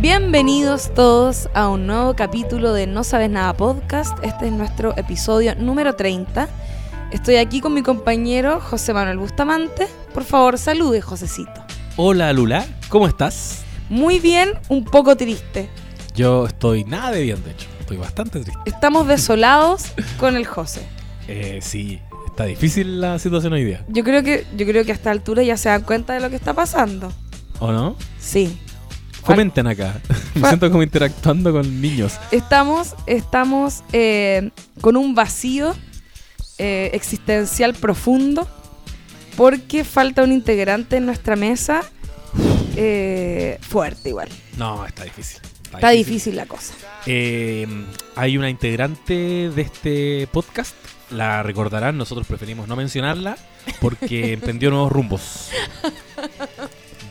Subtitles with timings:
[0.00, 4.16] Bienvenidos todos a un nuevo capítulo de No Sabes Nada Podcast.
[4.24, 6.48] Este es nuestro episodio número 30.
[7.12, 9.88] Estoy aquí con mi compañero José Manuel Bustamante.
[10.14, 11.52] Por favor, salude, Josecito.
[11.98, 13.62] Hola Lula, ¿cómo estás?
[13.90, 15.68] Muy bien, un poco triste.
[16.14, 17.66] Yo estoy nada de bien, de hecho.
[17.80, 18.58] Estoy bastante triste.
[18.64, 20.80] Estamos desolados con el José.
[21.28, 23.84] Eh, sí, está difícil la situación hoy día.
[23.88, 26.30] Yo creo que yo creo que a esta altura ya se dan cuenta de lo
[26.30, 27.12] que está pasando.
[27.58, 27.96] ¿O no?
[28.18, 28.58] Sí.
[29.24, 30.00] Comenten acá.
[30.34, 32.14] Me siento como interactuando con niños.
[32.30, 35.74] Estamos, estamos eh, con un vacío
[36.58, 38.48] eh, existencial profundo
[39.36, 41.82] porque falta un integrante en nuestra mesa
[42.76, 44.28] eh, fuerte igual.
[44.56, 45.40] No, está difícil.
[45.72, 46.74] Está difícil la cosa.
[47.06, 50.74] Hay una integrante de este podcast.
[51.10, 53.36] La recordarán, nosotros preferimos no mencionarla
[53.80, 55.50] porque emprendió nuevos rumbos.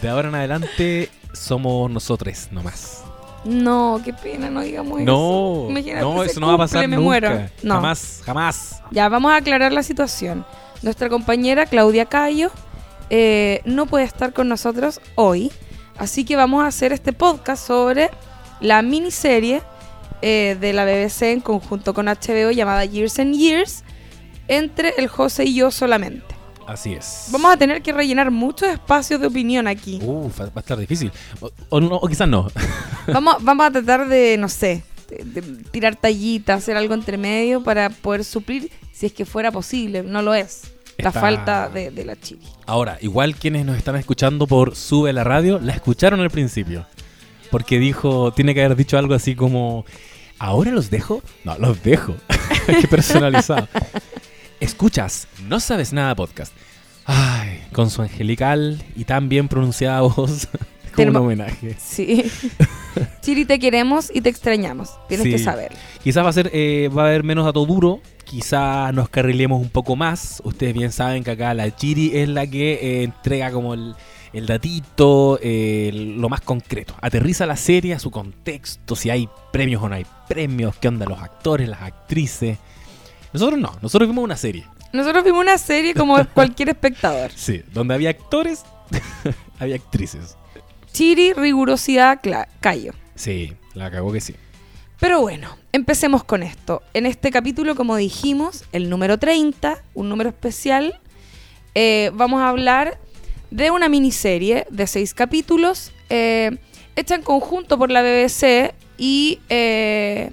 [0.01, 3.03] De ahora en adelante somos nosotros nomás.
[3.45, 5.67] No, qué pena, no digamos No, eso.
[5.69, 7.05] Imagínate, no, eso no va a pasar me nunca.
[7.05, 7.49] muero.
[7.63, 7.75] No.
[7.75, 8.81] Jamás, jamás.
[8.91, 10.45] Ya, vamos a aclarar la situación.
[10.81, 12.51] Nuestra compañera Claudia Cayo
[13.09, 15.51] eh, no puede estar con nosotros hoy,
[15.97, 18.09] así que vamos a hacer este podcast sobre
[18.59, 19.61] la miniserie
[20.21, 23.83] eh, de la BBC en conjunto con HBO llamada Years and Years,
[24.49, 26.28] entre el José y yo solamente.
[26.69, 27.29] Así es.
[27.31, 29.99] Vamos a tener que rellenar muchos espacios de opinión aquí.
[30.03, 31.11] Uh, va a estar difícil.
[31.39, 32.47] O, o no, o quizás no.
[33.07, 37.63] Vamos, vamos a tratar de, no sé, de, de tirar tallitas, hacer algo entre medio
[37.63, 40.03] para poder suplir, si es que fuera posible.
[40.03, 40.71] No lo es.
[40.99, 42.45] La falta de, de la chili.
[42.67, 46.85] Ahora, igual quienes nos están escuchando por Sube la Radio, la escucharon al principio.
[47.49, 49.85] Porque dijo, tiene que haber dicho algo así como,
[50.37, 51.23] ¿ahora los dejo?
[51.45, 52.15] No, los dejo.
[52.81, 53.67] Qué personalizado.
[54.59, 56.53] Escuchas, no sabes nada podcast.
[57.05, 60.47] Ay, con su angelical y tan bien pronunciada voz.
[60.95, 61.75] como un homenaje.
[61.79, 62.25] Sí.
[63.21, 64.89] Chiri, te queremos y te extrañamos.
[65.07, 65.31] Tienes Sí.
[65.31, 65.71] que saber.
[66.03, 68.01] Quizás va a ser, eh, va a haber menos dato duro.
[68.25, 70.41] Quizás nos carrilemos un poco más.
[70.43, 73.95] Ustedes bien saben que acá la Chiri es la que eh, entrega como el,
[74.33, 76.93] el datito, eh, lo más concreto.
[77.01, 81.05] Aterriza la serie a su contexto, si hay premios o no hay premios, qué onda
[81.05, 82.57] los actores, las actrices.
[83.33, 84.65] Nosotros no, nosotros vimos una serie.
[84.91, 87.31] Nosotros vimos una serie como cualquier espectador.
[87.35, 88.63] Sí, donde había actores,
[89.59, 90.35] había actrices.
[90.91, 92.19] Chiri, rigurosidad,
[92.59, 92.93] callo.
[93.15, 94.35] Sí, la cagó que sí.
[94.99, 96.81] Pero bueno, empecemos con esto.
[96.93, 100.99] En este capítulo, como dijimos, el número 30, un número especial,
[101.75, 102.97] eh, vamos a hablar
[103.51, 106.57] de una miniserie de seis capítulos eh,
[106.95, 110.31] hecha en conjunto por la BBC y eh,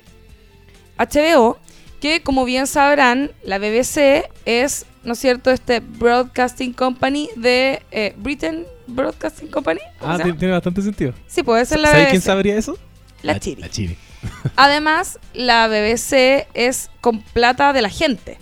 [0.98, 1.58] HBO,
[2.00, 8.14] que como bien sabrán, la BBC es, ¿no es cierto?, este Broadcasting Company de eh,
[8.18, 9.80] Britain Broadcasting Company.
[9.98, 11.12] ¿cómo Ah, tiene bastante sentido.
[11.26, 12.10] Sí, puede ser la ¿Sabes BBC.
[12.10, 12.78] quién sabría eso?
[13.22, 13.60] La Chiri.
[13.62, 13.96] La Chiri.
[14.56, 18.38] Además, la BBC es con plata de la gente.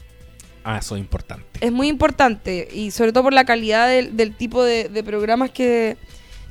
[0.64, 1.46] Ah, eso es importante.
[1.60, 5.50] Es muy importante y sobre todo por la calidad del, del tipo de, de programas
[5.50, 5.96] que,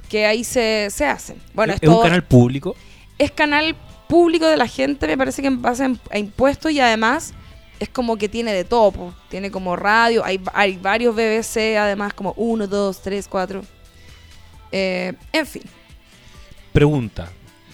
[0.10, 1.38] que ahí se, se hacen.
[1.54, 2.76] Bueno, es, un canal público.
[3.18, 3.76] es canal
[4.08, 7.34] público de la gente, me parece que en base a- impuestos y además
[7.80, 9.14] es como que tiene de todo.
[9.30, 13.62] Tiene como radio, hay, hay varios BBC, además como uno, dos, tres, cuatro.
[14.72, 15.64] Eh, en fin,
[16.72, 17.30] Pregunta.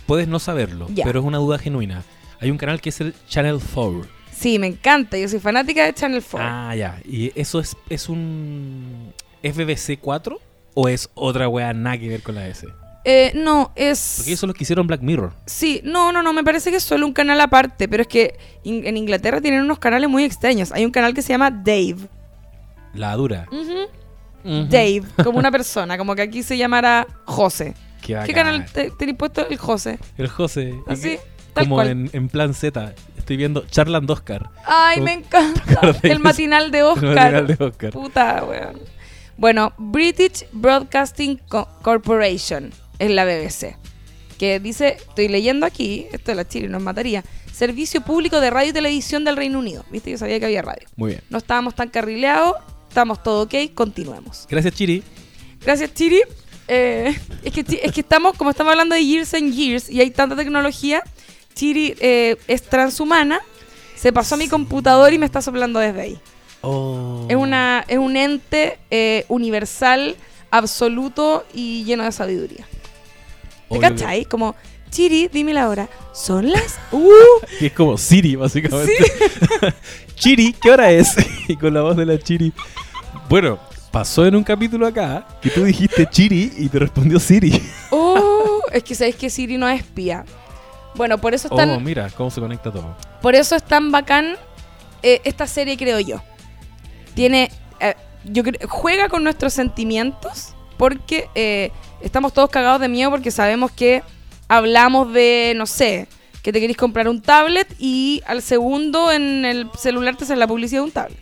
[0.05, 2.03] Puedes no saberlo, pero es una duda genuina.
[2.41, 4.05] Hay un canal que es el Channel 4.
[4.31, 5.17] sí, me encanta.
[5.17, 6.39] Yo soy fanática de Channel 4.
[6.41, 6.99] Ah, ya.
[7.05, 9.13] ¿Y eso es, es un
[9.43, 10.39] FBC 4
[10.73, 12.65] o es otra wea nada que ver con la S?
[13.05, 14.15] Eh, no, es...
[14.17, 15.31] Porque eso lo que hicieron Black Mirror.
[15.45, 18.37] Sí, no, no, no, me parece que es solo un canal aparte, pero es que
[18.63, 20.71] in- en Inglaterra tienen unos canales muy extraños.
[20.73, 21.97] Hay un canal que se llama Dave.
[22.93, 23.47] La dura.
[24.43, 27.73] Dave, como una persona, como que aquí se llamara José.
[28.01, 28.35] Qué, ¿Qué bacán.
[28.35, 29.47] canal te, tenéis puesto?
[29.47, 29.99] El José.
[30.17, 30.73] El José.
[30.87, 31.17] ¿Y Así,
[31.53, 31.87] tal Como cual.
[31.89, 32.93] en, en plan Z.
[33.17, 34.49] Estoy viendo Charland Oscar.
[34.65, 35.95] Ay, ¿Cómo me encanta.
[36.03, 37.15] El matinal de El Oscar.
[37.15, 37.91] matinal de Oscar.
[37.91, 38.79] Puta, weón.
[39.37, 43.77] Bueno, British Broadcasting Co- Corporation es la BBC.
[44.37, 47.23] Que dice, estoy leyendo aquí, esto de la Chile nos mataría.
[47.51, 49.83] Servicio público de radio y televisión del Reino Unido.
[49.91, 50.87] Viste, yo sabía que había radio.
[50.95, 51.21] Muy bien.
[51.29, 52.55] No estábamos tan carrileados,
[52.87, 54.45] estamos todo ok, continuemos.
[54.49, 55.03] Gracias, Chiri.
[55.61, 56.21] Gracias, Chiri.
[56.67, 60.11] Eh, es, que, es que estamos, como estamos hablando de years and years y hay
[60.11, 61.03] tanta tecnología,
[61.55, 63.41] Chiri eh, es transhumana,
[63.95, 66.19] se pasó a mi computador y me está soplando desde ahí.
[66.61, 67.25] Oh.
[67.27, 70.15] Es, una, es un ente eh, universal,
[70.51, 72.67] absoluto y lleno de sabiduría.
[73.69, 74.25] ¿Te cachai?
[74.25, 74.55] Como,
[74.89, 75.87] Chiri, dime la hora.
[76.13, 76.79] Son las...
[76.91, 77.09] ¡Uh!
[77.59, 78.93] Que es como Siri, básicamente.
[80.15, 81.15] Chiri, ¿qué hora es?
[81.47, 82.51] y con la voz de la Chiri.
[83.29, 83.59] Bueno,
[83.91, 87.61] pasó en un capítulo acá que tú dijiste Chiri y te respondió Siri.
[87.91, 88.61] ¡Oh!
[88.71, 90.25] es que sabéis que Siri no es espía.
[90.95, 92.95] Bueno, por eso están, Oh, mira cómo se conecta todo.
[93.21, 94.35] por eso es tan bacán
[95.03, 96.21] eh, esta serie, creo yo.
[97.15, 97.95] Tiene, eh,
[98.25, 101.71] yo creo, juega con nuestros sentimientos porque eh,
[102.01, 104.01] estamos todos cagados de miedo porque sabemos que
[104.47, 106.07] hablamos de, no sé,
[106.41, 110.47] que te queréis comprar un tablet y al segundo en el celular te sale la
[110.47, 111.19] publicidad de un tablet.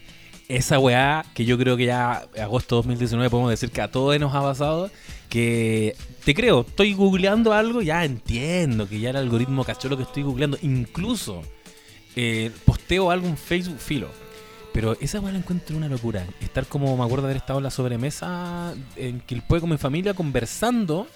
[0.47, 4.35] Esa weá que yo creo que ya agosto 2019 podemos decir que a todos nos
[4.35, 4.91] ha pasado,
[5.27, 10.03] que te creo, estoy googleando algo, ya entiendo que ya el algoritmo cachó lo que
[10.03, 11.41] estoy googleando, incluso
[12.15, 14.26] eh, posteo algo en Facebook filo.
[14.77, 16.23] Pero esa weá la encuentro una locura.
[16.39, 20.13] Estar como, me acuerdo de haber estado en la sobremesa en Quilpue con mi familia
[20.13, 21.07] conversando,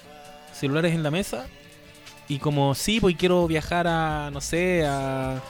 [0.52, 1.46] celulares en la mesa,
[2.26, 5.40] y como, sí, pues quiero viajar a, no sé, a,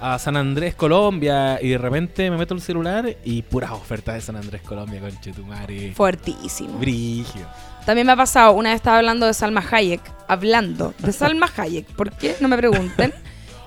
[0.00, 4.22] a San Andrés, Colombia, y de repente me meto el celular y puras ofertas de
[4.22, 5.92] San Andrés, Colombia, con Chetumare.
[5.92, 6.78] Fuertísimo.
[6.78, 7.46] Brigio.
[7.84, 11.84] También me ha pasado, una vez estaba hablando de Salma Hayek, hablando de Salma Hayek,
[11.88, 12.36] ¿por qué?
[12.40, 13.12] No me pregunten.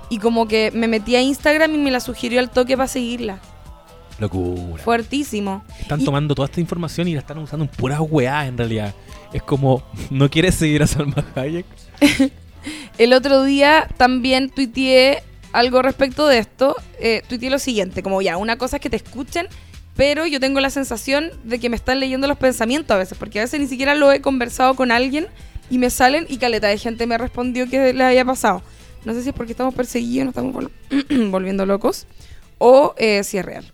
[0.10, 3.40] Y como que me metí a Instagram y me la sugirió al toque para seguirla.
[4.20, 4.84] Locura.
[4.84, 5.64] Fuertísimo.
[5.80, 8.94] Están Y- tomando toda esta información y la están usando en puras weás en realidad.
[9.34, 11.66] Es como, ¿no quieres seguir a Salma Hayek?
[12.98, 16.76] El otro día también tuiteé algo respecto de esto.
[17.00, 19.48] Eh, tuiteé lo siguiente, como ya, una cosa es que te escuchen,
[19.96, 23.40] pero yo tengo la sensación de que me están leyendo los pensamientos a veces, porque
[23.40, 25.28] a veces ni siquiera lo he conversado con alguien
[25.70, 28.62] y me salen y caleta de gente me respondió que le había pasado.
[29.06, 32.06] No sé si es porque estamos perseguidos, nos estamos vol- volviendo locos,
[32.60, 33.72] o eh, si es real.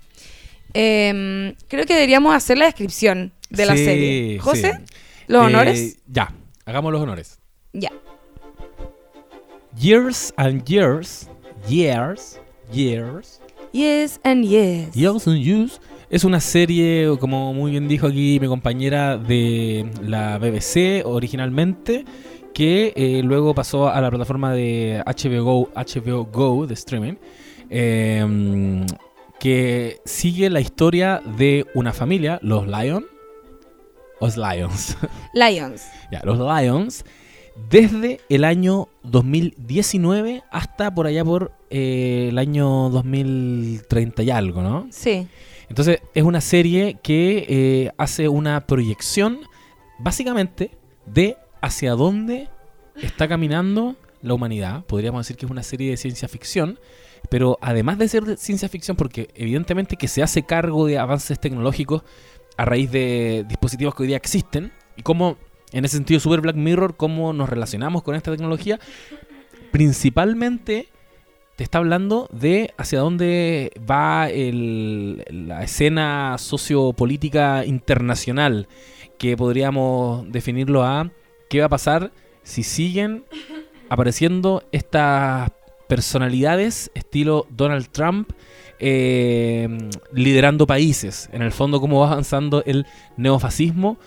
[0.73, 4.39] Em, creo que deberíamos hacer la descripción de la Sí, serie.
[4.39, 4.95] José, sí.
[5.27, 5.97] los Eh, honores.
[6.07, 6.33] Ya,
[6.65, 7.39] hagamos los honores.
[7.73, 7.91] Ya.
[9.77, 11.27] Years and years,
[11.67, 12.39] years,
[12.71, 13.39] years,
[13.71, 14.95] Yes and yes.
[14.95, 15.79] Years and Years
[16.09, 22.03] es una serie, como muy bien dijo aquí mi compañera de la BBC originalmente,
[22.51, 27.13] que eh, luego pasó a la plataforma de HBO Go, HBO Go de streaming,
[27.69, 28.85] eh,
[29.39, 33.05] que sigue la historia de una familia, los Lion,
[34.19, 34.97] los Lions,
[35.33, 35.83] Lions.
[36.11, 37.05] ya, los Lions,
[37.69, 44.87] desde el año 2019 hasta por allá por eh, el año 2030 y algo, ¿no?
[44.91, 45.27] Sí.
[45.69, 49.39] Entonces es una serie que eh, hace una proyección
[49.99, 50.71] básicamente
[51.05, 52.49] de hacia dónde
[53.01, 54.83] está caminando la humanidad.
[54.85, 56.79] Podríamos decir que es una serie de ciencia ficción,
[57.29, 61.39] pero además de ser de ciencia ficción, porque evidentemente que se hace cargo de avances
[61.39, 62.03] tecnológicos
[62.57, 65.37] a raíz de dispositivos que hoy día existen y cómo,
[65.71, 68.79] en ese sentido, Super Black Mirror, cómo nos relacionamos con esta tecnología,
[69.71, 70.89] principalmente
[71.55, 78.67] te está hablando de hacia dónde va el- la escena sociopolítica internacional,
[79.17, 81.11] que podríamos definirlo a
[81.49, 82.11] qué va a pasar
[82.43, 83.25] si siguen
[83.89, 85.51] apareciendo estas
[85.89, 88.31] personalidades estilo Donald Trump
[88.79, 89.67] eh,
[90.13, 91.29] liderando países.
[91.33, 92.85] En el fondo, cómo va avanzando el
[93.17, 93.97] neofascismo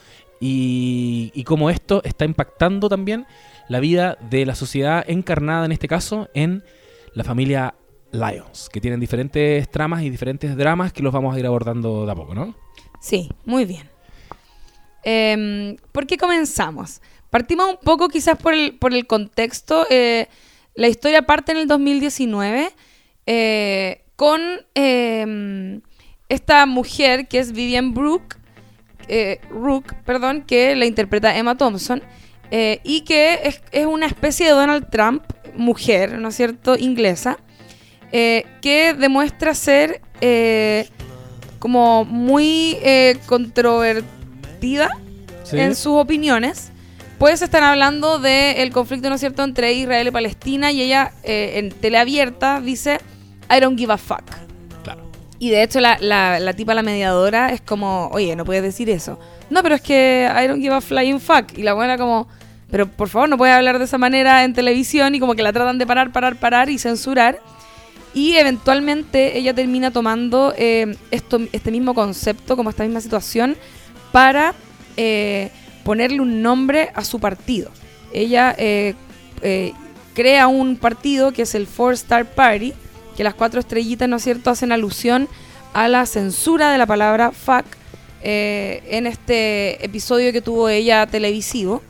[0.41, 3.27] y, y cómo esto está impactando también
[3.69, 6.65] la vida de la sociedad encarnada, en este caso, en
[7.15, 7.75] la familia
[8.13, 12.13] Lions, que tienen diferentes tramas y diferentes dramas que los vamos a ir abordando de
[12.13, 12.55] a poco, ¿no?
[13.01, 13.91] Sí, muy bien.
[15.03, 17.03] Em, ¿Por qué comenzamos?
[17.29, 19.85] Partimos un poco quizás por el, por el contexto.
[19.91, 20.29] eh,
[20.75, 22.73] la historia parte en el 2019
[23.27, 24.41] eh, con
[24.75, 25.81] em,
[26.29, 28.37] esta mujer que es Vivian Brooke,
[29.09, 32.03] eh, Rook, perdón, que la interpreta Emma Thompson,
[32.51, 35.25] eh, y que es, es una especie de Donald Trump,
[35.57, 37.39] mujer, ¿no es cierto?, inglesa,
[38.11, 40.03] que demuestra ser
[41.59, 42.77] como muy
[43.25, 44.91] controvertida
[45.51, 46.72] en sus opiniones.
[47.23, 51.53] Pues están hablando del conflicto, ¿no es cierto?, entre Israel y Palestina, y ella eh,
[51.55, 52.99] en teleabierta dice,
[53.49, 54.25] I don't give a fuck.
[54.83, 55.03] Claro.
[55.39, 58.91] Y de hecho la, la, la tipa, la mediadora, es como, oye, no puedes decir
[58.91, 59.21] eso.
[59.51, 61.57] No, pero es que I don't give a flying fuck.
[61.57, 62.27] Y la buena como,
[62.73, 65.53] pero por favor, no puedes hablar de esa manera en televisión y como que la
[65.53, 67.39] tratan de parar, parar, parar y censurar.
[68.15, 73.57] Y eventualmente ella termina tomando eh, esto, este mismo concepto, como esta misma situación,
[74.11, 74.55] para
[74.97, 75.53] eh,
[75.85, 77.71] ponerle un nombre a su partido.
[78.13, 78.95] Ella eh,
[79.43, 79.73] eh,
[80.15, 82.73] crea un partido que es el Four Star Party,
[83.17, 85.29] que las cuatro estrellitas, ¿no es cierto?, hacen alusión
[85.73, 87.65] a la censura de la palabra fuck
[88.23, 91.83] eh, en este episodio que tuvo ella televisivo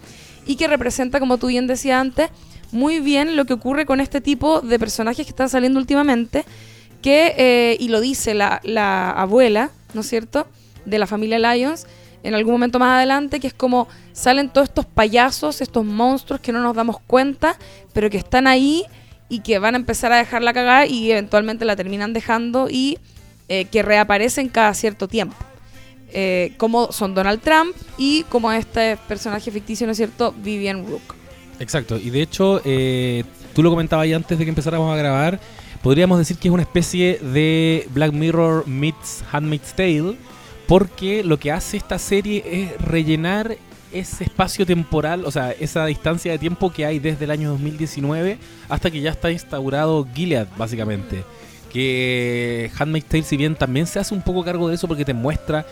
[0.47, 2.31] y que representa, como tú bien decías antes,
[2.71, 6.45] muy bien lo que ocurre con este tipo de personajes que están saliendo últimamente,
[7.03, 10.47] que, y lo dice la, la abuela, ¿no es cierto?,
[10.85, 11.87] de la familia Lions,
[12.23, 16.53] en algún momento más adelante, que es como salen todos estos payasos, estos monstruos que
[16.53, 17.59] no nos damos cuenta,
[17.93, 18.85] pero que están ahí
[19.29, 22.99] y que van a empezar a dejarla cagar y eventualmente la terminan dejando y
[23.49, 25.37] eh, que reaparecen cada cierto tiempo.
[26.15, 31.15] Eh, como son Donald Trump y como este personaje ficticio, ¿no es cierto?, Vivian Rook.
[31.59, 33.25] Exacto, y de hecho, eh,
[33.55, 35.41] tú lo comentabas ahí antes de que empezáramos a grabar,
[35.83, 40.17] podríamos decir que es una especie de Black Mirror meets Handmaid's Tale,
[40.73, 43.59] porque lo que hace esta serie es rellenar
[43.93, 48.39] ese espacio temporal, o sea, esa distancia de tiempo que hay desde el año 2019
[48.71, 51.25] hasta que ya está instaurado Gilead, básicamente.
[51.71, 55.13] Que Handmaid's Tale, si bien también se hace un poco cargo de eso porque te
[55.13, 55.67] muestra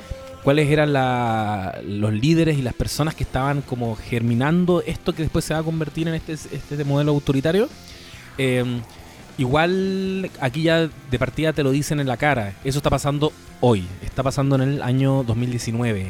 [0.45, 5.54] cuáles eran los líderes y las personas que estaban como germinando esto que después se
[5.54, 7.71] va a convertir en este, este modelo autoritario.
[8.37, 8.83] Eh,
[9.40, 12.52] igual aquí ya de partida te lo dicen en la cara.
[12.62, 16.06] Eso está pasando hoy, está pasando en el año 2019.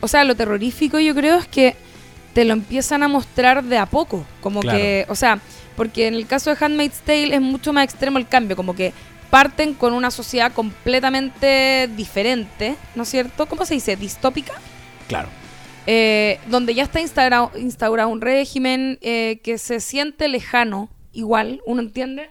[0.00, 1.76] O sea, lo terrorífico yo creo es que
[2.34, 4.26] te lo empiezan a mostrar de a poco.
[4.42, 5.40] Como que, o sea,
[5.76, 8.92] porque en el caso de Handmaid's Tale es mucho más extremo el cambio, como que
[9.30, 13.46] parten con una sociedad completamente diferente, ¿no es cierto?
[13.46, 13.96] ¿Cómo se dice?
[13.96, 14.52] ¿Distópica?
[15.08, 15.30] Claro.
[15.86, 21.80] Eh, donde ya está instaurado, instaurado un régimen eh, que se siente lejano, igual, uno
[21.80, 22.28] entiende,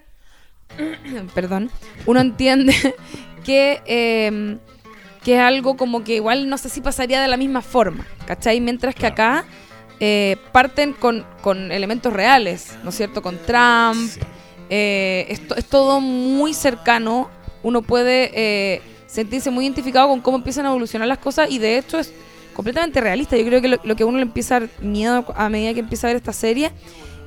[1.36, 1.70] perdón,
[2.06, 2.76] uno entiende
[3.44, 4.60] que, em,
[5.24, 8.60] que es algo como que igual no sé si pasaría de la misma forma, ¿cachai?
[8.62, 9.46] Mientras que acá
[10.00, 13.22] eh, parten con, con, elementos reales, ¿no es cierto?
[13.22, 14.12] Con Trump.
[14.72, 17.30] Eh, es, todo muy cercano.
[17.62, 21.78] Uno puede eh, sentirse muy identificado con cómo empiezan a evolucionar las cosas y de
[21.78, 22.12] hecho es
[22.56, 23.38] completamente realista.
[23.38, 26.08] Yo creo que lo, que uno le empieza a dar miedo a medida que empieza
[26.08, 26.72] a ver esta serie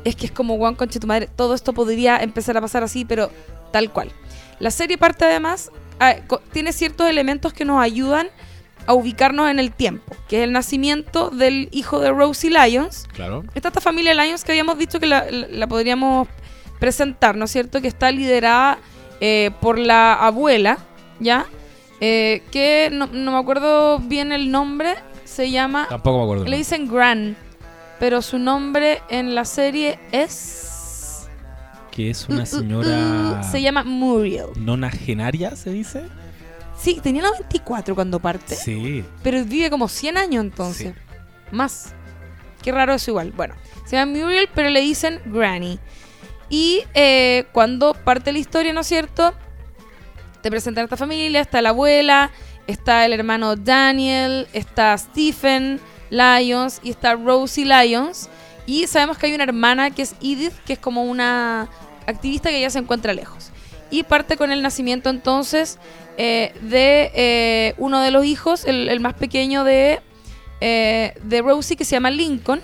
[0.04, 3.04] es que es como Juan Conche tu madre, todo esto podría empezar a pasar así,
[3.04, 3.30] pero
[3.72, 4.12] tal cual.
[4.58, 5.70] La serie parte además,
[6.00, 6.16] ah,
[6.52, 8.28] tiene ciertos elementos que nos ayudan
[8.86, 13.06] a ubicarnos en el tiempo, que es el nacimiento del hijo de Rosie Lyons.
[13.14, 13.44] Claro.
[13.54, 16.28] Está esta familia Lyons que habíamos dicho que la podríamos
[16.78, 17.80] presentar, ¿no es cierto?
[17.80, 18.78] Que está liderada
[19.20, 20.78] eh, por la abuela,
[21.20, 21.46] ¿ya?
[22.00, 24.94] Eh, que no, me acuerdo bien el nombre,
[25.24, 25.86] se llama...
[25.88, 26.44] Tampoco me acuerdo.
[26.44, 27.36] Le dicen Gran,
[28.04, 31.26] pero su nombre en la serie es...
[31.90, 33.40] Que es una uh, uh, señora...
[33.40, 34.48] Uh, se llama Muriel.
[34.56, 36.04] ¿Nonagenaria se dice?
[36.78, 38.56] Sí, tenía 94 cuando parte.
[38.56, 39.02] Sí.
[39.22, 40.92] Pero vive como 100 años entonces.
[41.50, 41.94] Más.
[42.62, 43.32] Qué raro eso igual.
[43.32, 43.54] Bueno,
[43.86, 45.78] se llama Muriel, pero le dicen Granny.
[46.50, 49.32] Y eh, cuando parte la historia, ¿no es cierto?
[50.42, 52.30] Te presentan esta familia, está la abuela,
[52.66, 55.80] está el hermano Daniel, está Stephen
[56.14, 58.28] Lyons y está Rosie Lyons.
[58.66, 61.68] Y sabemos que hay una hermana que es Edith, que es como una
[62.06, 63.50] activista que ya se encuentra lejos.
[63.90, 65.78] Y parte con el nacimiento entonces
[66.16, 70.00] eh, de eh, uno de los hijos, el, más pequeño de,
[70.60, 72.62] de Rosie, que se llama Lincoln,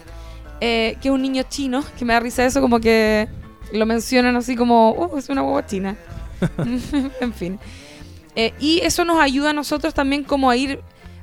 [0.60, 3.28] que es un niño chino, que me da risa eso, como que
[3.72, 5.96] lo mencionan así como, oh, es una hueva china.
[7.20, 7.58] en fin.
[8.36, 10.80] Eh, y eso nos ayuda a nosotros también como a ir,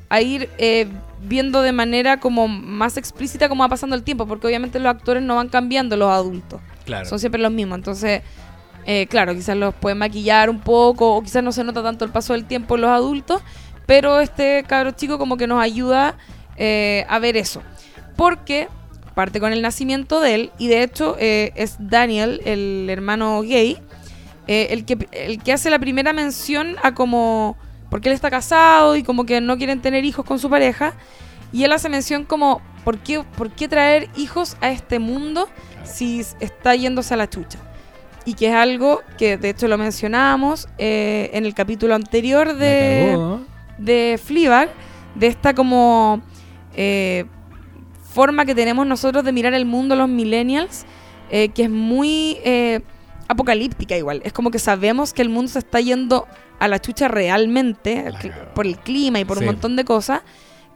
[0.09, 0.87] a ir eh,
[1.27, 5.23] viendo de manera como más explícita cómo va pasando el tiempo, porque obviamente los actores
[5.23, 6.61] no van cambiando los adultos.
[6.85, 7.05] Claro.
[7.05, 7.77] Son siempre los mismos.
[7.77, 8.21] Entonces,
[8.85, 12.11] eh, claro, quizás los pueden maquillar un poco, o quizás no se nota tanto el
[12.11, 13.41] paso del tiempo en los adultos,
[13.85, 16.17] pero este cabro chico como que nos ayuda
[16.57, 17.61] a ver eso.
[18.15, 18.67] Porque
[19.17, 23.79] parte con el nacimiento de él y de hecho eh, es Daniel, el hermano gay,
[24.45, 27.57] eh, el, que, el que hace la primera mención a como,
[27.89, 30.93] porque él está casado y como que no quieren tener hijos con su pareja,
[31.51, 35.47] y él hace mención como, ¿por qué, por qué traer hijos a este mundo
[35.83, 37.59] si está yéndose a la chucha?
[38.25, 43.17] Y que es algo que de hecho lo mencionábamos eh, en el capítulo anterior de,
[43.77, 44.69] de Fleabag,
[45.15, 46.21] de esta como
[48.17, 50.85] forma que tenemos nosotros de mirar el mundo los millennials,
[51.29, 52.81] eh, que es muy eh,
[53.27, 54.21] apocalíptica igual.
[54.23, 56.27] Es como que sabemos que el mundo se está yendo
[56.59, 58.11] a la chucha realmente
[58.55, 60.21] por el clima y por un montón de cosas.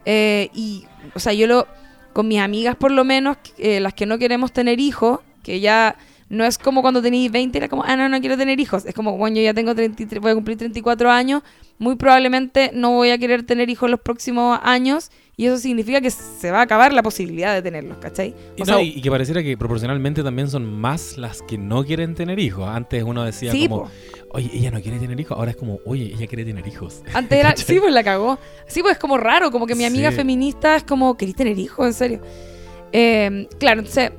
[0.04, 0.84] Eh, y,
[1.14, 1.66] o sea, yo lo,
[2.12, 5.96] con mis amigas por lo menos, las que no queremos tener hijos, que ya
[6.32, 8.86] no es como cuando tenéis 20, era como, ah, no, no quiero tener hijos.
[8.86, 11.42] Es como, bueno, yo ya tengo 33, voy a cumplir 34 años,
[11.78, 16.10] muy probablemente no voy a querer tener hijos los próximos años y eso significa que
[16.10, 18.34] se va a acabar la posibilidad de tenerlos, ¿cachai?
[18.56, 22.66] y, que pareciera que proporcionalmente también son más las que no quieren tener hijos.
[22.66, 23.90] Antes uno decía como,
[24.30, 25.36] oye, ella no quiere tener hijos.
[25.36, 27.02] Ahora es como, oye, ella quiere tener hijos.
[27.12, 28.38] Antes era, sí, pues la cagó.
[28.66, 31.86] Sí, pues es como raro, como que mi amiga feminista es como, ¿querés tener hijos?
[31.86, 32.20] En serio.
[32.90, 34.12] Eh, claro, entonces,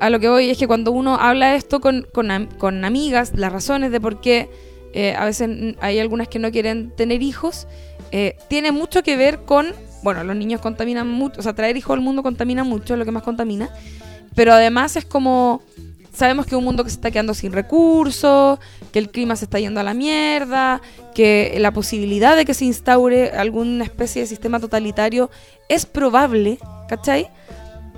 [0.00, 3.92] a lo que voy es que cuando uno habla esto con, con, amigas, las razones
[3.92, 4.48] de por qué
[4.92, 7.68] eh, a veces hay algunas que no quieren tener hijos,
[8.10, 11.94] eh, tiene mucho que ver con bueno, los niños contaminan mucho, o sea, traer hijos
[11.94, 13.68] al mundo contamina mucho, es lo que más contamina,
[14.34, 15.62] pero además es como,
[16.12, 18.58] sabemos que un mundo que se está quedando sin recursos,
[18.92, 20.80] que el clima se está yendo a la mierda,
[21.14, 25.30] que la posibilidad de que se instaure alguna especie de sistema totalitario
[25.68, 27.28] es probable, ¿cachai?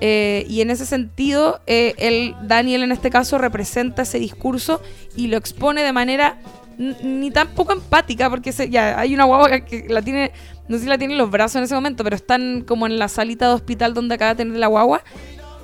[0.05, 4.83] Eh, y en ese sentido, eh, el Daniel en este caso representa ese discurso
[5.15, 6.41] y lo expone de manera
[6.77, 10.33] ni tan poco empática, porque ya hay una guagua que la tiene,
[10.67, 12.99] no sé si la tiene en los brazos en ese momento, pero están como en
[12.99, 15.05] la salita de hospital donde acaba de tener la guagua.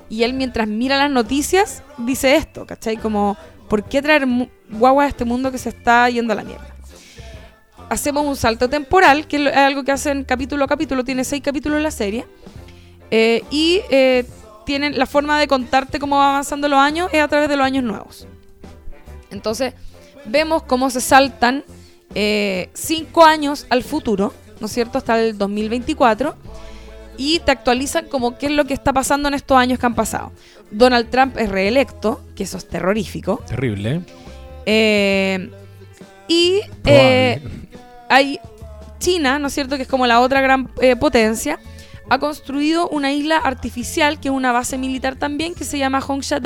[0.08, 2.96] Y él mientras mira las noticias dice esto, ¿cachai?
[2.96, 3.36] Como,
[3.68, 4.24] ¿por qué traer
[4.70, 6.76] guagua a este mundo que se está yendo a la mierda?
[7.88, 11.78] Hacemos un salto temporal, que es algo que hacen capítulo a capítulo, tiene seis capítulos
[11.78, 12.24] en la serie.
[13.10, 14.24] Eh, y eh,
[14.66, 17.64] tienen la forma de contarte cómo va avanzando los años es a través de los
[17.64, 18.26] años nuevos.
[19.30, 19.74] Entonces,
[20.26, 21.64] vemos cómo se saltan
[22.14, 24.98] eh, cinco años al futuro, ¿no es cierto?
[24.98, 26.34] Hasta el 2024.
[27.16, 29.94] Y te actualizan como qué es lo que está pasando en estos años que han
[29.94, 30.32] pasado.
[30.70, 33.42] Donald Trump es reelecto, que eso es terrorífico.
[33.46, 34.02] Terrible.
[34.66, 35.50] Eh,
[36.28, 36.60] y
[38.08, 38.38] hay
[39.00, 39.76] China, ¿no es cierto?
[39.76, 40.68] Que es como la otra gran
[41.00, 41.58] potencia
[42.08, 46.40] ha construido una isla artificial, que es una base militar también, que se llama Hongsha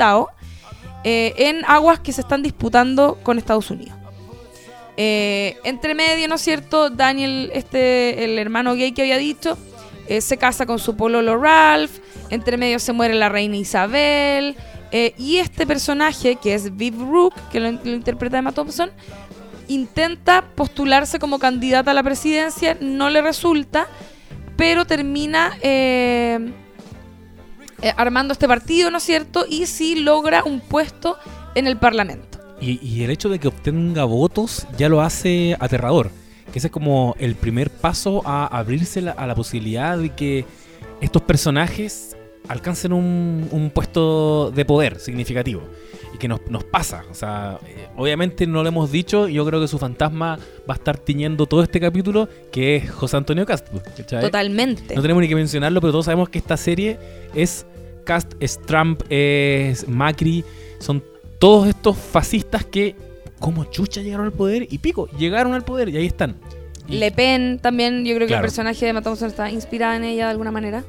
[1.03, 3.95] eh, en aguas que se están disputando con Estados Unidos.
[4.95, 6.89] Eh, entre medio, ¿no es cierto?
[6.89, 9.57] Daniel, este, el hermano gay que había dicho,
[10.07, 11.91] eh, se casa con su pololo Ralph.
[12.29, 14.55] Entre medio se muere la reina Isabel.
[14.91, 18.91] Eh, y este personaje, que es Viv Rook, que lo, lo, interpreta Emma Thompson,
[19.67, 23.87] intenta postularse como candidata a la presidencia, no le resulta
[24.55, 26.51] pero termina eh,
[27.81, 29.45] eh, armando este partido, ¿no es cierto?
[29.49, 31.17] Y sí logra un puesto
[31.55, 32.39] en el Parlamento.
[32.61, 36.11] Y, el hecho de que obtenga votos ya lo hace aterrador.
[36.53, 40.45] Que ese es como el primer paso a abrirse a la posibilidad de que
[41.01, 42.15] estos personajes
[42.47, 45.61] alcancen un puesto de poder significativo
[46.13, 47.03] y que nos, nos pasa.
[47.09, 50.37] O sea, eh, obviamente no lo hemos dicho, yo creo que su fantasma
[50.69, 53.67] va a estar tiñendo todo este capítulo, que es José Antonio Cast.
[54.21, 54.95] Totalmente.
[54.95, 56.99] No tenemos ni que mencionarlo, pero todos sabemos que esta serie
[57.33, 57.65] es
[58.05, 60.43] Cast, es Trump, es Macri,
[60.79, 61.03] son
[61.39, 62.95] todos estos fascistas que
[63.39, 66.37] como chucha llegaron al poder y pico, llegaron al poder y ahí están.
[66.87, 70.31] Le Pen también, yo creo que el personaje de Matt está inspirado en ella de
[70.31, 70.83] alguna manera.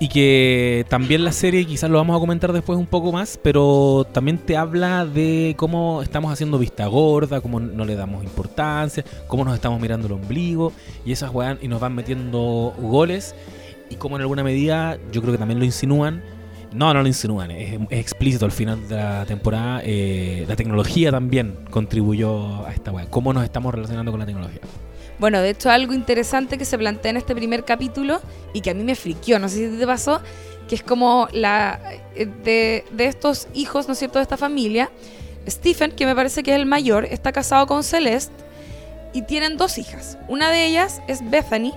[0.00, 4.06] Y que también la serie, quizás lo vamos a comentar después un poco más, pero
[4.12, 9.44] también te habla de cómo estamos haciendo vista gorda, cómo no le damos importancia, cómo
[9.44, 10.72] nos estamos mirando el ombligo,
[11.04, 13.34] y esas weas, y nos van metiendo goles,
[13.90, 16.22] y como en alguna medida, yo creo que también lo insinúan.
[16.72, 19.80] No, no lo insinúan, es, explícito al final de la temporada.
[19.82, 24.60] Eh, la tecnología también contribuyó a esta wea, cómo nos estamos relacionando con la tecnología.
[25.18, 28.20] Bueno, de hecho, algo interesante que se plantea en este primer capítulo
[28.52, 30.20] y que a mí me friqueó, no sé si te pasó,
[30.68, 31.80] que es como la
[32.14, 34.90] eh, de, de estos hijos, ¿no es cierto?, de esta familia.
[35.48, 38.34] Stephen, que me parece que es el mayor, está casado con Celeste
[39.12, 40.18] y tienen dos hijas.
[40.28, 41.72] Una de ellas es Bethany,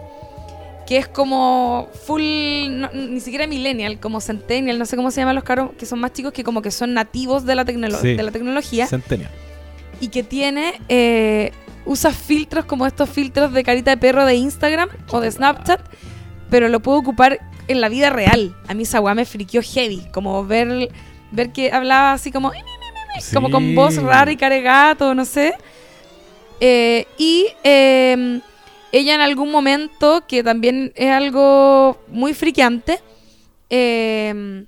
[0.85, 5.45] que es como full, ni siquiera millennial, como centennial, no sé cómo se llaman los
[5.45, 8.87] caros, que son más chicos que como que son nativos de la, de la tecnología.
[8.87, 9.31] Centennial.
[10.01, 11.51] Y que tiene eh,
[11.85, 15.81] usa filtros como estos filtros de carita de perro de Instagram o de Snapchat,
[16.49, 18.55] pero lo puedo ocupar en la vida real.
[18.67, 20.89] A mí esa me friqueó heavy, como ver,
[21.31, 22.51] ver que hablaba así como,
[23.33, 25.55] como con voz rara y caregato, no sé.
[26.59, 28.41] Eh, y em,
[28.91, 32.99] ella en algún momento, que también es algo muy friqueante,
[33.69, 34.65] eh,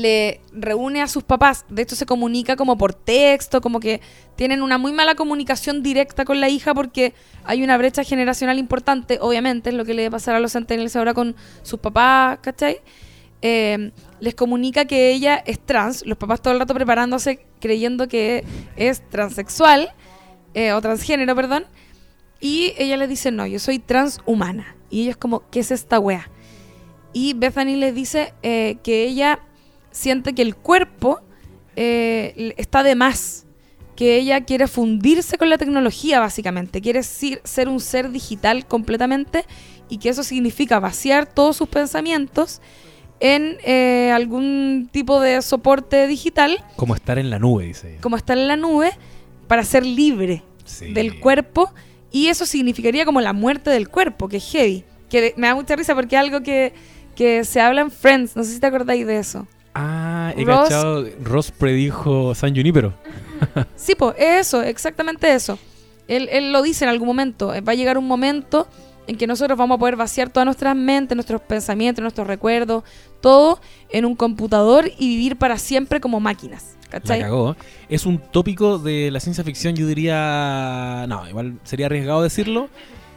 [0.00, 1.64] le reúne a sus papás.
[1.68, 4.00] De hecho, se comunica como por texto, como que
[4.36, 9.18] tienen una muy mala comunicación directa con la hija porque hay una brecha generacional importante,
[9.20, 12.80] obviamente, es lo que le va a los centennials ahora con sus papás, ¿cachai?
[13.42, 18.44] Eh, les comunica que ella es trans, los papás todo el rato preparándose creyendo que
[18.76, 19.90] es transexual,
[20.54, 21.66] eh, o transgénero, perdón,
[22.40, 24.76] y ella le dice, no, yo soy transhumana.
[24.90, 26.30] Y ellos como, ¿qué es esta wea?
[27.12, 29.40] Y Bethany les dice eh, que ella
[29.96, 31.22] siente que el cuerpo
[31.74, 33.46] eh, está de más,
[33.96, 39.46] que ella quiere fundirse con la tecnología básicamente, quiere ser un ser digital completamente
[39.88, 42.60] y que eso significa vaciar todos sus pensamientos
[43.20, 46.62] en eh, algún tipo de soporte digital.
[46.76, 47.96] Como estar en la nube, dice.
[48.02, 48.92] Como estar en la nube
[49.48, 50.42] para ser libre
[50.92, 51.72] del cuerpo
[52.10, 54.84] y eso significaría como la muerte del cuerpo, que es heavy.
[55.08, 56.74] Que me da mucha risa porque es algo que,
[57.14, 59.46] que se habla en Friends, no sé si te acordáis de eso.
[59.78, 61.06] Ah, he Ross, cachado.
[61.22, 62.94] Ross predijo San Junipero.
[63.76, 65.58] sí, pues eso, exactamente eso.
[66.08, 67.48] Él, lo dice en algún momento.
[67.48, 68.68] Va a llegar un momento
[69.06, 72.84] en que nosotros vamos a poder vaciar todas nuestras mentes, nuestros pensamientos, nuestros recuerdos,
[73.20, 73.60] todo
[73.90, 76.76] en un computador y vivir para siempre como máquinas.
[76.88, 77.20] ¿Cachai?
[77.20, 77.56] La cagó.
[77.88, 81.04] Es un tópico de la ciencia ficción, yo diría.
[81.08, 82.68] No, igual sería arriesgado decirlo.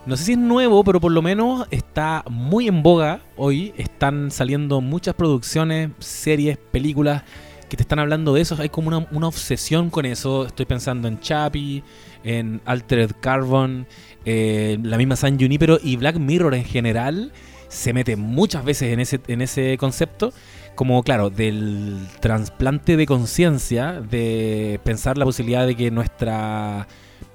[0.09, 3.75] No sé si es nuevo, pero por lo menos está muy en boga hoy.
[3.77, 7.21] Están saliendo muchas producciones, series, películas
[7.69, 8.55] que te están hablando de eso.
[8.57, 10.47] Hay como una, obsesión con eso.
[10.47, 11.83] Estoy pensando en Chappie,
[12.23, 13.85] en Altered Carbon,
[14.25, 17.31] eh, la misma San Junipero y Black Mirror en general.
[17.67, 20.33] Se mete muchas veces en ese, en ese concepto
[20.73, 26.87] como claro, del trasplante de conciencia, de pensar la posibilidad de que nuestra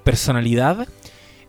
[0.02, 0.88] personalidad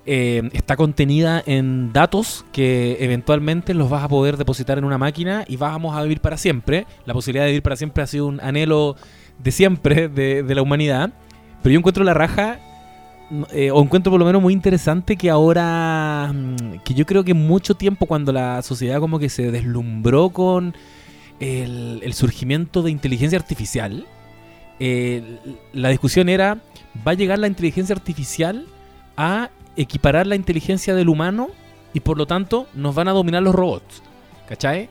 [0.05, 5.45] eh, está contenida en datos que eventualmente los vas a poder depositar en una máquina
[5.47, 6.85] y vamos a vivir para siempre.
[7.05, 8.95] La posibilidad de vivir para siempre ha sido un anhelo
[9.39, 11.11] de siempre de, la humanidad.
[11.63, 12.59] Pero yo encuentro la raja,
[13.51, 17.33] eh, o encuentro por lo menos muy interesante que ahora, mm, que yo creo que
[17.33, 20.75] mucho tiempo cuando la sociedad como que se deslumbró con
[21.39, 24.05] el, el surgimiento de inteligencia artificial,
[24.79, 25.39] eh,
[25.73, 26.59] la discusión era,
[27.05, 28.67] ¿va a llegar la inteligencia artificial
[29.17, 31.49] a equiparar la inteligencia del humano
[31.93, 34.01] y por lo tanto nos van a dominar los robots?
[34.47, 34.89] ¿Cachai?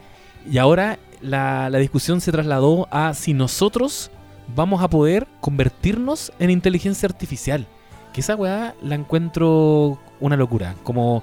[0.51, 4.11] Y ahora la, la discusión se trasladó a si nosotros
[4.55, 7.67] vamos a poder convertirnos en inteligencia artificial.
[8.13, 10.77] Que esa weá la encuentro una locura.
[10.83, 11.23] Como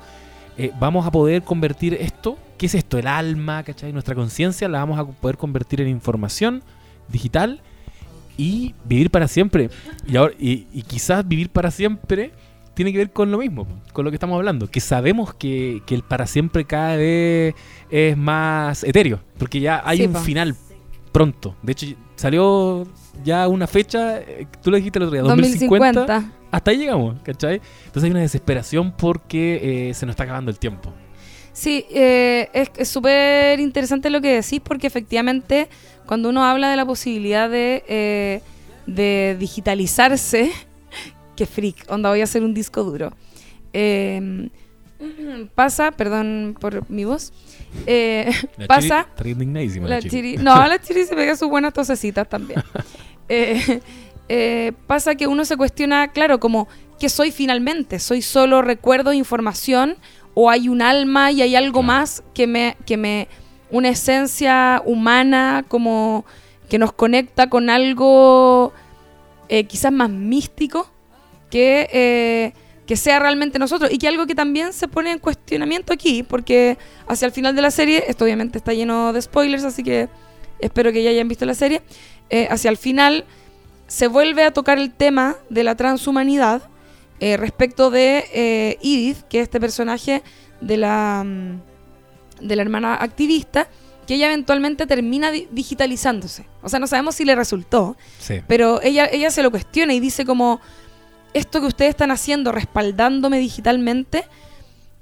[0.58, 2.98] eh, vamos a poder convertir esto, ¿qué es esto?
[2.98, 3.94] El alma, ¿cachai?
[3.94, 6.64] Nuestra conciencia la vamos a poder convertir en información
[7.08, 7.62] digital
[8.38, 9.70] y vivir para siempre.
[10.08, 12.34] Y, ahora, y, y quizás vivir para siempre
[12.74, 14.68] tiene que ver con lo mismo, con lo que estamos hablando.
[14.68, 17.54] Que sabemos que, que el para siempre cada vez
[17.90, 20.20] es más etéreo, porque ya hay Sí, un po.
[20.20, 20.56] final
[21.12, 21.56] pronto.
[21.62, 22.88] De hecho, salió
[23.24, 26.00] ya una fecha, eh, tú lo dijiste el otro día, 2050.
[26.02, 26.38] 2050.
[26.52, 27.62] Hasta ahí llegamos, ¿cachai?
[27.86, 30.94] Entonces hay una desesperación porque eh, se nos está acabando el tiempo.
[31.54, 35.68] Sí, eh, es es súper interesante lo que decís porque efectivamente
[36.06, 38.42] cuando uno habla de la posibilidad de, eh,
[38.88, 40.50] de digitalizarse,
[41.36, 43.12] que freak, onda voy a hacer un disco duro.
[43.74, 44.50] Eh,
[45.56, 47.34] pasa, perdón por mi voz,
[47.86, 48.82] eh, La pasa...
[49.04, 50.34] Chiri está indignadísima la La Chiri.
[50.34, 52.64] chiri, no, la chiri se pega sus buenas tosecitas también.
[53.34, 53.80] Eh,
[54.28, 56.68] eh, pasa que uno se cuestiona, claro, como,
[57.00, 57.98] ¿qué soy finalmente?
[58.00, 59.96] ¿Soy solo recuerdo, información?
[60.34, 61.88] ¿O hay un alma y hay algo Claro.
[61.88, 63.30] más que me, que me,
[63.70, 66.26] una esencia humana como
[66.68, 68.74] que nos conecta con algo
[69.70, 70.90] quizás más místico
[71.52, 72.54] que, eh,
[72.88, 76.78] que sea realmente nosotros y que algo que también se pone en cuestionamiento aquí porque
[77.08, 80.10] hacia el final de la serie, esto obviamente está lleno de spoilers, así que
[80.60, 81.82] espero que ya hayan visto la serie,
[82.30, 83.26] eh, hacia el final
[83.88, 86.64] se vuelve a tocar el tema de la transhumanidad
[87.20, 90.24] eh, respecto de Edith, que es este personaje
[90.62, 91.62] de la, mm,
[92.48, 93.68] de la hermana activista,
[94.08, 96.46] que ella eventualmente termina di- digitalizándose.
[96.64, 98.42] O sea, no sabemos si le resultó, Sí.
[98.48, 100.60] pero ella, ella se lo cuestiona y dice como,
[101.34, 104.26] esto que ustedes están haciendo, respaldándome digitalmente,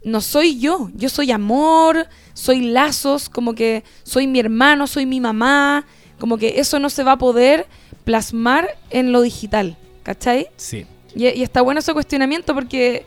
[0.04, 5.20] no soy yo, yo soy amor, soy lazos, como que soy mi hermano, soy mi
[5.20, 5.86] mamá,
[6.20, 7.68] como que eso no se va a poder
[8.06, 10.48] plasmar en lo digital, ¿cachai?
[10.56, 10.86] Sí.
[11.15, 13.06] Y, y está bueno ese cuestionamiento porque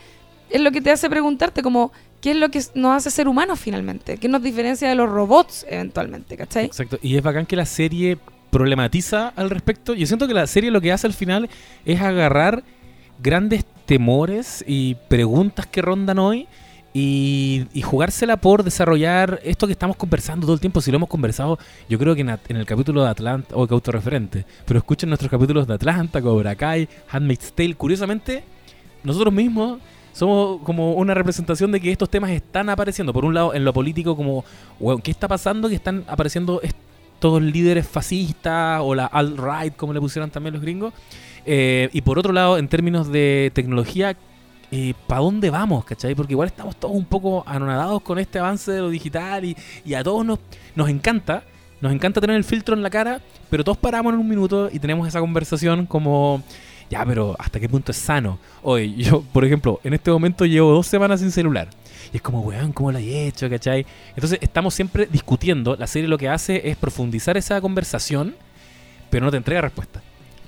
[0.50, 3.58] es lo que te hace preguntarte como, ¿qué es lo que nos hace ser humanos
[3.58, 4.18] finalmente?
[4.18, 6.66] ¿Qué nos diferencia de los robots eventualmente, ¿cachai?
[6.66, 6.98] Exacto.
[7.02, 8.18] Y es bacán que la serie
[8.50, 9.94] problematiza al respecto.
[9.94, 11.48] Yo siento que la serie lo que hace al final
[11.86, 12.62] es agarrar
[13.22, 16.48] grandes temores y preguntas que rondan hoy
[16.94, 20.80] y, jugársela por desarrollar esto que estamos conversando todo el tiempo.
[20.80, 21.58] Si lo hemos conversado,
[21.88, 25.66] yo creo que en, el capítulo de Atlanta, o que autorreferente, pero escuchen nuestros capítulos
[25.66, 27.74] de Atlanta, Cobra Kai, Handmaid's Tale.
[27.74, 28.44] Curiosamente,
[29.04, 29.78] nosotros mismos
[30.12, 33.12] somos como una representación de que estos temas están apareciendo.
[33.12, 34.44] Por un lado, en lo político, como,
[34.78, 35.68] weón, ¿qué está pasando?
[35.70, 40.92] Que están apareciendo estos líderes fascistas o la alt-right, como le pusieron también los gringos.
[41.44, 44.16] Eh, y por otro lado, en términos de tecnología,
[45.06, 45.84] ¿para dónde vamos?
[45.84, 46.14] ¿Cachai?
[46.14, 50.02] Porque igual estamos todos un poco anonadados con este avance de lo digital y, a
[50.02, 50.38] todos nos,
[50.74, 51.44] nos encanta.
[51.80, 54.78] Nos encanta tener el filtro en la cara, pero todos paramos en un minuto y
[54.78, 56.40] tenemos esa conversación como,
[56.88, 58.38] ya, pero ¿hasta qué punto es sano?
[58.62, 61.68] Hoy, yo, por ejemplo, en este momento llevo dos semanas sin celular.
[62.12, 63.48] Y es como, weón, ¿cómo lo he hecho?
[63.48, 63.86] ¿Cachai?
[64.14, 65.74] Entonces estamos siempre discutiendo.
[65.76, 68.36] La serie lo que hace es profundizar esa conversación,
[69.10, 70.02] pero no te entrega respuesta.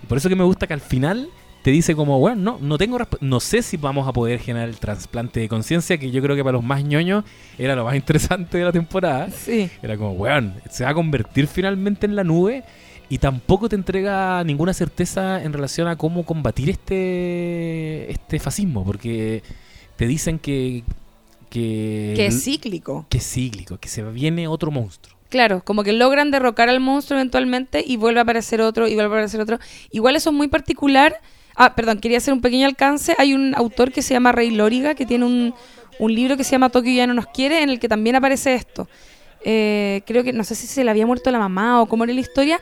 [0.05, 1.31] Y por eso que me gusta que al final
[1.62, 4.77] te dice como, bueno, no, no tengo no sé si vamos a poder generar el
[4.77, 7.25] trasplante de conciencia, que yo creo que para los más ñoños
[7.57, 9.31] era lo más interesante de la temporada.
[9.31, 9.71] Sí.
[9.83, 12.64] Era como, weón, se va a convertir finalmente en la nube
[13.09, 19.43] y tampoco te entrega ninguna certeza en relación a cómo combatir este, este fascismo, porque
[19.97, 20.85] te dicen que,
[21.49, 22.12] que...
[22.14, 23.07] Que es cíclico.
[23.09, 25.17] Que es cíclico, que se viene otro monstruo.
[25.35, 29.12] Claro, como que logran derrocar al monstruo eventualmente y vuelve a aparecer otro y vuelve
[29.12, 29.59] a aparecer otro.
[29.90, 31.20] Igual eso es muy particular.
[31.57, 33.16] Ah, perdón, quería hacer un pequeño alcance.
[33.18, 35.53] Hay un autor que se llama Rey Lóriga que tiene un,
[35.99, 38.55] un libro que se llama Tokio ya no nos quiere en el que también aparece
[38.55, 38.88] esto.
[39.44, 42.12] Eh, creo que no sé si se le había muerto la mamá o cómo era
[42.12, 42.61] la historia,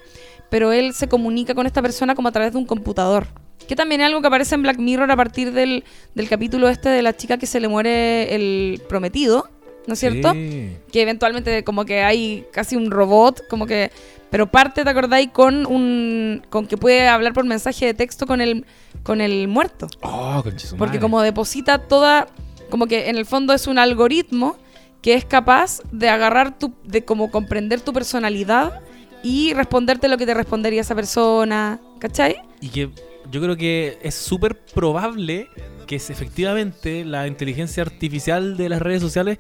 [0.49, 3.27] pero él se comunica con esta persona como a través de un computador.
[3.69, 6.89] Que también es algo que aparece en Black Mirror a partir del, del capítulo este
[6.89, 9.51] de la chica que se le muere el prometido.
[9.87, 10.33] ¿No es cierto?
[10.33, 10.77] Sí.
[10.91, 13.91] Que eventualmente como que hay casi un robot, como que...
[14.31, 15.31] Pero parte, ¿te acordáis?
[15.31, 16.43] Con un...
[16.49, 18.65] Con que puede hablar por mensaje de texto con el,
[19.03, 19.89] con el muerto.
[20.01, 20.43] Oh,
[20.79, 22.29] Porque como deposita toda...
[22.71, 24.57] Como que en el fondo es un algoritmo
[25.03, 26.73] que es capaz de agarrar tu...
[26.85, 28.81] De como comprender tu personalidad
[29.23, 31.81] y responderte lo que te respondería esa persona.
[31.99, 32.37] ¿Cachai?
[32.61, 32.91] Y que
[33.31, 35.49] yo creo que es súper probable
[35.87, 39.39] que es efectivamente la inteligencia artificial de las redes sociales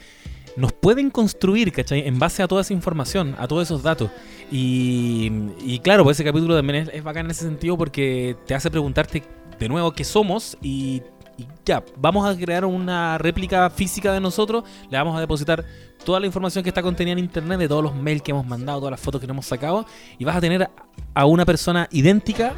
[0.57, 2.07] nos pueden construir, ¿cachai?
[2.07, 4.11] En base a toda esa información, a todos esos datos.
[4.51, 5.31] Y,
[5.65, 8.71] y claro, pues ese capítulo también es, es bacán en ese sentido porque te hace
[8.71, 9.23] preguntarte
[9.59, 11.03] de nuevo qué somos y,
[11.39, 15.65] y ya, vamos a crear una réplica física de nosotros, le vamos a depositar
[16.05, 18.81] toda la información que está contenida en internet, de todos los mails que hemos mandado,
[18.81, 19.87] todas las fotos que nos hemos sacado,
[20.19, 20.69] y vas a tener
[21.15, 22.55] a una persona idéntica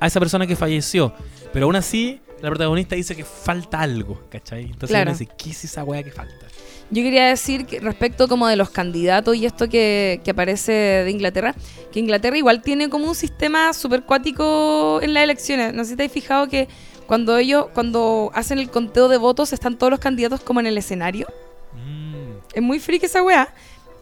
[0.00, 1.12] a esa persona que falleció.
[1.52, 4.64] Pero aún así, la protagonista dice que falta algo, ¿cachai?
[4.64, 5.10] Entonces Claro.
[5.10, 6.46] uno dice, ¿qué es esa weá que falta?
[6.90, 11.10] Yo quería decir que respecto como de los candidatos y esto que, que aparece de
[11.10, 11.54] Inglaterra,
[11.92, 15.74] que Inglaterra igual tiene como un sistema súper cuático en las elecciones.
[15.74, 16.66] No sé si te has fijado que
[17.06, 20.78] cuando ellos, cuando hacen el conteo de votos, están todos los candidatos como en el
[20.78, 21.26] escenario.
[21.74, 23.52] Mm, Es muy freak esa weá.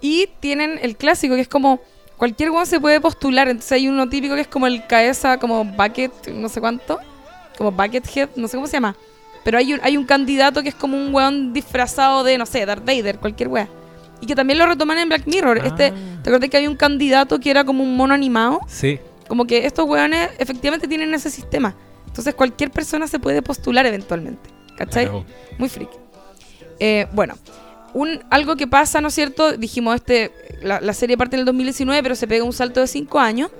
[0.00, 1.80] Y tienen el clásico, que es como
[2.16, 3.48] cualquier weón se puede postular.
[3.48, 6.98] Entonces hay uno típico que es como el cabeza, como bucket, no sé cuánto.
[7.58, 8.96] Como buckethead, no sé cómo se llama.
[9.46, 12.66] Pero hay un, hay un candidato que es como un weón disfrazado de, no sé,
[12.66, 13.68] Darth Vader, cualquier weá.
[14.20, 15.60] Y que también lo retoman en Black Mirror.
[15.62, 15.66] Ah.
[15.68, 18.58] Este, ¿Te acuerdas que había un candidato que era como un mono animado?
[18.66, 18.98] sí.
[19.28, 21.76] Como que estos weones efectivamente tienen ese sistema.
[22.08, 24.50] Entonces cualquier persona se puede postular eventualmente.
[24.76, 25.04] ¿Cachai?
[25.04, 25.26] la cagó.
[25.58, 25.96] Muy friki.
[26.80, 27.34] Eh, bueno,
[27.94, 29.56] un, algo que pasa, ¿no es cierto?
[29.56, 32.88] Dijimos, este, la, la serie parte en el 2019, pero se pega un salto de
[32.88, 33.52] 5 años.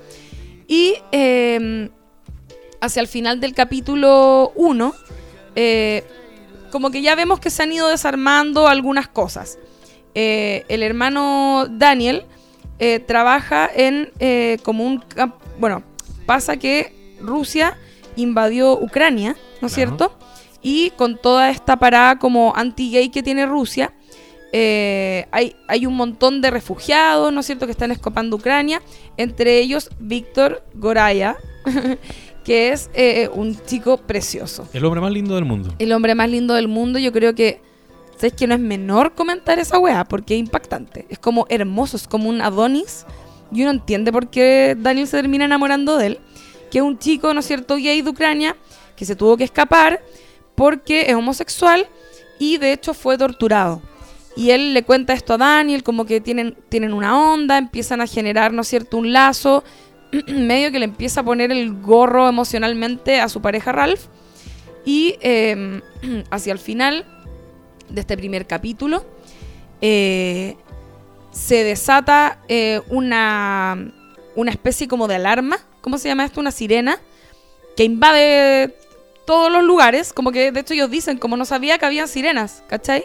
[0.67, 1.91] Y eh,
[2.81, 4.95] hacia el final del capítulo 1,
[5.57, 6.05] eh,
[6.71, 9.59] como que ya vemos que se han ido desarmando algunas cosas.
[10.15, 12.25] Eh, el hermano Daniel
[12.79, 14.13] eh, trabaja en
[14.63, 15.03] como un...
[15.59, 15.83] Bueno,
[16.27, 17.77] pasa que Rusia
[18.15, 20.17] invadió Ucrania, ¿no es cierto?
[20.63, 23.93] Y con toda esta parada como anti-gay que tiene Rusia,
[24.53, 28.81] eh, hay, hay un montón de refugiados, ¿no es cierto?, que están escapando Ucrania,
[29.17, 31.37] entre ellos Víctor Goraya,
[32.47, 34.69] que es eh, un chico precioso.
[34.73, 35.75] El hombre más lindo del mundo.
[35.81, 37.61] El hombre más lindo del mundo, yo creo que,
[38.15, 40.05] ¿sabes que no es menor comentar esa weá?
[40.05, 41.07] Porque es impactante.
[41.09, 43.05] Es como hermoso, es como un Adonis.
[43.51, 46.19] Y uno entiende por qué Daniel se termina enamorando de él.
[46.71, 48.57] Que es un chico, ¿no es cierto?, gay de Ucrania,
[48.95, 50.01] que se tuvo que escapar
[50.55, 51.89] porque es homosexual
[52.39, 53.83] y de hecho fue torturado.
[54.37, 58.07] Y él le cuenta esto a Daniel, como que tienen, tienen una onda, empiezan a
[58.07, 59.65] generar, ¿no es cierto?, un lazo,
[60.27, 64.07] medio que le empieza a poner el gorro emocionalmente a su pareja Ralph.
[64.85, 65.81] Y eh,
[66.31, 67.07] hacia el final
[67.89, 69.05] de este primer capítulo,
[69.81, 70.57] eh,
[71.31, 73.93] se desata eh, una,
[74.35, 76.41] una especie como de alarma, ¿cómo se llama esto?
[76.41, 76.99] Una sirena,
[77.77, 78.75] que invade
[79.27, 82.63] todos los lugares, como que de hecho ellos dicen, como no sabía que habían sirenas,
[82.69, 83.05] ¿cachai?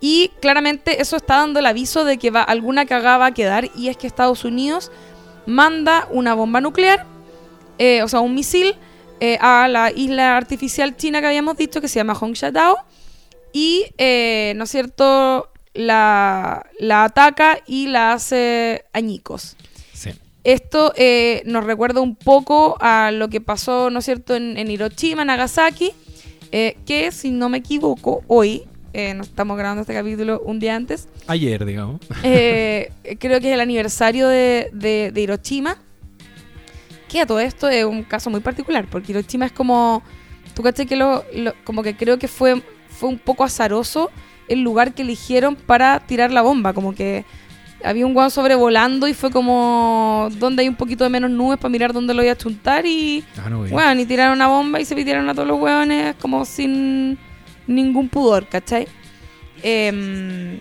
[0.00, 3.70] Y claramente eso está dando el aviso de que va, alguna cagada va a quedar
[3.76, 4.90] y es que Estados Unidos
[5.50, 7.04] manda una bomba nuclear,
[7.78, 8.76] eh, o sea, un misil
[9.20, 12.76] eh, a la isla artificial china que habíamos dicho que se llama Hongsha-Dao
[13.52, 19.56] y, eh, ¿no es cierto?, la, la ataca y la hace añicos.
[19.92, 20.10] Sí.
[20.42, 24.70] Esto eh, nos recuerda un poco a lo que pasó, ¿no es cierto?, en, en
[24.70, 25.92] Hiroshima, Nagasaki,
[26.52, 30.74] eh, que si no me equivoco, hoy, eh, nos estamos grabando este capítulo un día
[30.76, 32.00] antes, Ayer, digamos.
[32.22, 35.76] eh, creo que es el aniversario de, de- de Hiroshima.
[37.08, 40.02] Que a todo esto es un caso muy particular, porque Hiroshima es como.
[40.54, 44.10] Tú caché que lo, lo- como que creo que fue, fue un poco azaroso
[44.48, 46.72] el lugar que eligieron para tirar la bomba.
[46.72, 47.24] Como que
[47.82, 50.28] había un guau sobrevolando y fue como.
[50.38, 53.24] donde hay un poquito de menos nubes para mirar dónde lo iba a chuntar y.
[53.44, 53.64] Ah, no.
[53.66, 57.18] Bueno, y tiraron una bomba y se pitieron a todos los hueones como sin
[57.66, 58.88] ningún pudor, ¿cachai?
[59.62, 60.60] Em,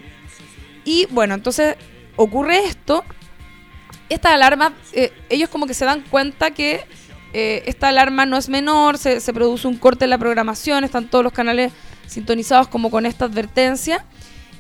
[0.86, 1.76] y bueno, entonces
[2.16, 3.04] ocurre esto.
[4.10, 6.82] Esta alarma, eh, ellos como que se dan cuenta que
[7.34, 11.10] eh, esta alarma no es menor, se, se produce un corte en la programación, están
[11.10, 11.72] todos los canales
[12.08, 14.06] sintonizados como con esta advertencia.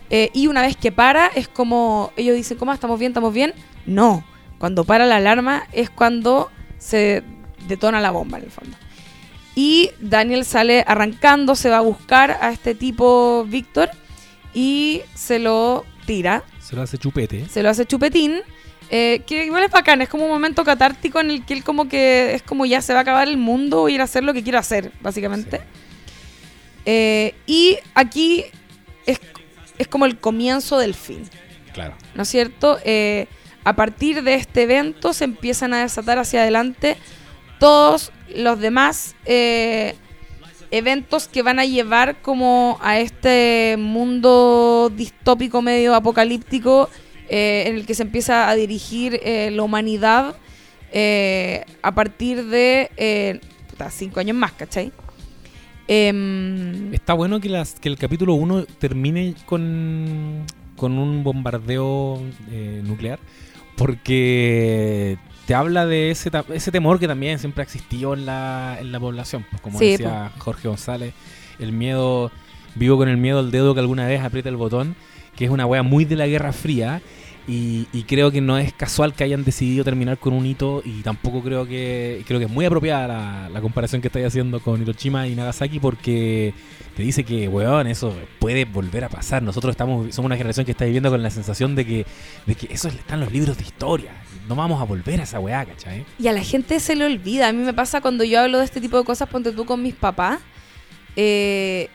[0.09, 3.11] Eh, y una vez que para, es como ellos dicen, ¿cómo estamos bien?
[3.11, 3.53] ¿Estamos bien?
[3.85, 4.23] No.
[4.57, 7.23] Cuando para la alarma es cuando se
[7.67, 8.75] detona la bomba en el fondo.
[9.61, 13.89] Y Daniel sale arrancando, se va a buscar a este tipo Víctor
[14.53, 16.43] y se lo tira.
[16.61, 17.45] Se lo hace chupete.
[17.49, 18.39] Se lo hace chupetín.
[18.89, 21.89] Eh, que igual es bacán, es como un momento catártico en el que él como
[21.89, 24.33] que es como ya se va a acabar el mundo y ir a hacer lo
[24.33, 25.57] que quiero hacer, básicamente.
[25.57, 25.63] Sí.
[26.85, 28.45] Eh, y aquí
[29.05, 29.19] es,
[29.77, 31.29] es como el comienzo del fin,
[31.73, 31.95] Claro.
[32.15, 32.79] ¿no es cierto?
[32.85, 33.27] Eh,
[33.65, 36.95] a partir de este evento se empiezan a desatar hacia adelante
[37.59, 39.95] todos los demás eh,
[40.71, 46.89] eventos que van a llevar como a este mundo distópico medio apocalíptico
[47.29, 50.35] eh, en el que se empieza a dirigir eh, la humanidad
[51.83, 53.39] a partir de
[53.69, 54.91] puta, cinco años más, ¿cachai?
[55.87, 62.19] Em, Está bueno que, que el capítulo 1 termine con, con un bombardeo
[62.83, 63.19] nuclear,
[63.77, 68.91] porque te habla de ese, ese temor que también siempre ha existido en la, en
[68.91, 69.47] la población.
[69.49, 71.15] Pues como Sí, decía Jorge González,
[71.57, 72.31] el miedo,
[72.75, 74.95] vivo con el miedo al dedo que alguna vez aprieta el botón,
[75.35, 77.01] que es una wea muy de la Guerra Fría.
[77.47, 81.01] Y, y creo que no es casual que hayan decidido terminar con un hito y
[81.01, 84.79] tampoco creo que creo que es muy apropiada la, la comparación que estáis haciendo con
[84.79, 86.53] Hiroshima y Nagasaki porque
[86.95, 89.41] te dice que, weón, eso puede volver a pasar.
[89.41, 92.05] Nosotros estamos somos una generación que está viviendo con la sensación de que,
[92.45, 94.11] de que eso está en los libros de historia.
[94.49, 96.03] No vamos a volver a esa weá, ¿cachai?
[96.17, 97.47] Y a la gente se le olvida.
[97.47, 99.83] A mí me pasa cuando yo hablo de este tipo de cosas, ponte tú con
[99.83, 100.39] mis papás.
[101.15, 101.87] eh,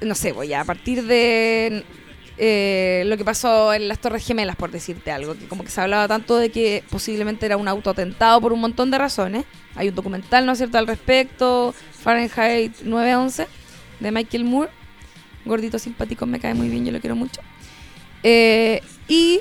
[0.00, 1.84] no sé, voy a partir de
[2.36, 5.80] eh, lo que pasó en las Torres Gemelas, por decirte algo, que como que se
[5.80, 9.44] hablaba tanto de que posiblemente era un autoatentado por un montón de razones.
[9.76, 13.46] Hay un documental, ¿no es cierto?, al respecto, Fahrenheit 911,
[14.00, 14.70] de Michael Moore.
[15.44, 17.40] Gordito simpático, me cae muy bien, yo lo quiero mucho.
[18.24, 19.38] Eh, y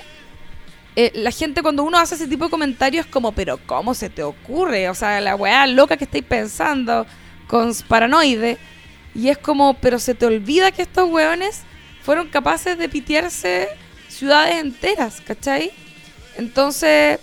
[0.99, 4.09] eh, la gente cuando uno hace ese tipo de comentarios es como, pero ¿cómo se
[4.09, 4.89] te ocurre?
[4.89, 7.05] O sea, la weá loca que estáis pensando,
[7.45, 8.57] con paranoide.
[9.13, 11.61] Y es como, pero se te olvida que estos weones
[12.01, 13.67] fueron capaces de pitearse
[14.07, 15.71] ciudades enteras, ¿cachai?
[16.35, 17.19] Entonces,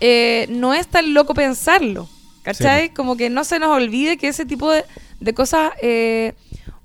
[0.00, 2.10] eh, no es tan loco pensarlo,
[2.42, 2.92] ¿cachai?
[2.92, 4.84] Como que no se nos olvide que ese tipo de,
[5.18, 6.34] de cosas eh,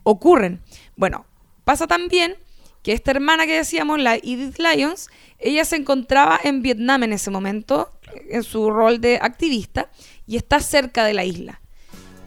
[0.04, 0.62] ocurren.
[0.96, 1.26] Bueno,
[1.66, 2.38] pasa también
[2.84, 7.32] que esta hermana que decíamos, la Edith Lyons, ella se encontraba en Vietnam en ese
[7.32, 7.92] momento,
[8.30, 9.90] en su rol de activista,
[10.28, 11.62] y está cerca de la isla.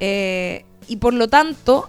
[0.01, 1.89] Eh, y por lo tanto,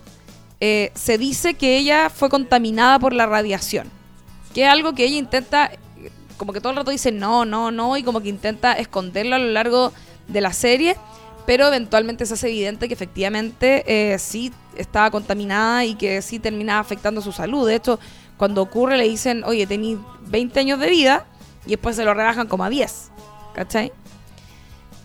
[0.60, 3.90] eh, se dice que ella fue contaminada por la radiación,
[4.54, 5.72] que es algo que ella intenta,
[6.36, 9.40] como que todo el rato dice no, no, no, y como que intenta esconderlo a
[9.40, 9.94] lo largo
[10.28, 10.98] de la serie,
[11.46, 16.80] pero eventualmente se hace evidente que efectivamente eh, sí estaba contaminada y que sí terminaba
[16.80, 17.66] afectando su salud.
[17.66, 18.00] De hecho,
[18.38, 19.98] cuando ocurre le dicen, oye, tenés
[20.28, 21.26] 20 años de vida
[21.66, 23.12] y después se lo rebajan como a 10.
[23.54, 23.92] ¿Cachai?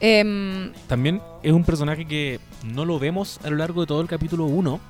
[0.01, 4.09] Em, También es un personaje que no lo vemos a lo largo de todo el
[4.09, 4.81] capítulo 1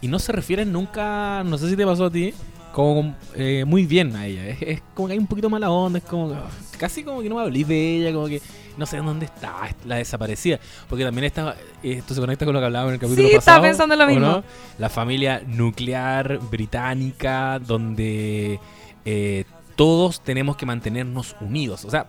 [0.00, 2.32] y no se refieren nunca, no sé si te pasó a ti,
[2.72, 4.46] como eh, muy bien a ella.
[4.60, 6.36] Es, como que hay un poquito mala onda, es como que-
[6.76, 8.40] casi como que no me hablé de ella, como que
[8.76, 10.58] no sé dónde está, la desaparecida.
[10.88, 13.56] Porque también está, esto se conecta con lo que hablábamos en el capítulo Sí, pasado.
[13.56, 14.26] estaba pensando lo ¿o mismo.
[14.26, 14.44] no?
[14.78, 18.58] La familia nuclear británica, donde
[19.04, 19.44] eh,
[19.76, 21.84] todos tenemos que mantenernos unidos.
[21.84, 22.06] O sea,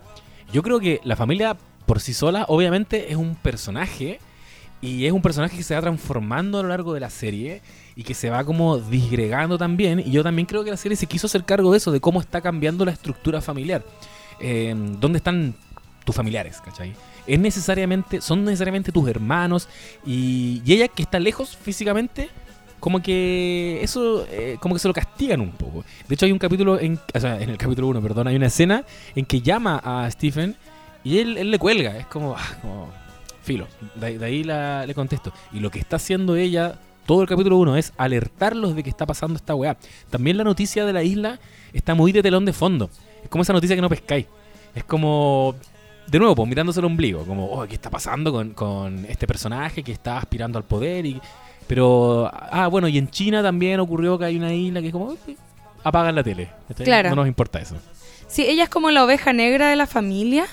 [0.52, 4.20] yo creo que la familia por sí sola, obviamente, es un personaje.
[4.82, 7.62] Y es un personaje que se va transformando a lo largo de la serie
[7.96, 10.00] y que se va como disgregando también.
[10.00, 12.20] Y yo también creo que la serie se quiso hacer cargo de eso, de cómo
[12.22, 13.84] está cambiando la estructura familiar.
[14.40, 15.56] Eh, ¿Dónde están
[16.04, 16.62] tus familiares?
[16.64, 16.94] ¿Cachai?
[17.28, 19.68] Es necesariamente, son necesariamente tus hermanos.
[20.06, 22.30] Y, y ella que está lejos físicamente,
[22.80, 25.84] como que eso, eh, como que se lo castigan un poco.
[26.08, 28.84] De hecho, hay un capítulo, en, en el capítulo 1, perdón, hay una escena
[29.16, 30.56] en que llama a Stephen
[31.04, 31.98] y él, él le cuelga.
[31.98, 32.86] Es como, ah,
[33.42, 33.68] filo.
[33.96, 35.34] De ahí la- le contesto.
[35.52, 39.06] Y lo que está haciendo ella, todo el capítulo 1, es alertarlos de que está
[39.08, 39.78] pasando esta weá.
[40.12, 41.40] También la noticia de la isla
[41.74, 42.90] está muy de telón de fondo.
[43.26, 44.26] Es como esa noticia que no pescáis.
[44.74, 45.56] Es como,
[46.08, 47.26] de nuevo, pues mirándose el ombligo.
[47.26, 51.06] Como, oh, ¿qué está pasando con, con este personaje que está aspirando al poder?
[51.06, 51.20] y
[51.68, 55.08] Pero, ah, bueno, y en China también ocurrió que hay una isla que es como,
[55.08, 55.38] "Uy,
[55.84, 56.50] apagan la tele.
[56.84, 57.10] Claro.
[57.10, 57.76] No nos importa eso.
[58.28, 60.46] Sí, ella es como la oveja negra de la familia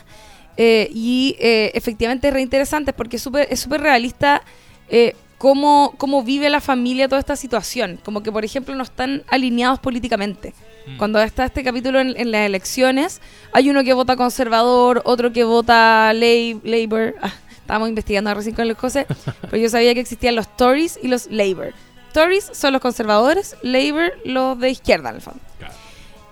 [0.56, 4.42] eh, y eh, efectivamente es re interesante porque es súper es súper realista
[4.90, 7.98] eh, cómo, cómo vive la familia toda esta situación.
[8.04, 10.54] Como que, por ejemplo, no están alineados políticamente.
[10.86, 10.96] Mm.
[10.98, 13.20] Cuando está este capítulo en, en las elecciones,
[13.52, 17.14] hay uno que vota conservador, otro que vota lay- Labour.
[17.22, 19.06] Ah, estábamos investigando recién con los cosas,
[19.42, 21.72] pero yo sabía que existían los Tories y los Labour.
[22.12, 25.40] Tories son los conservadores, Labour los de izquierda, en el fondo.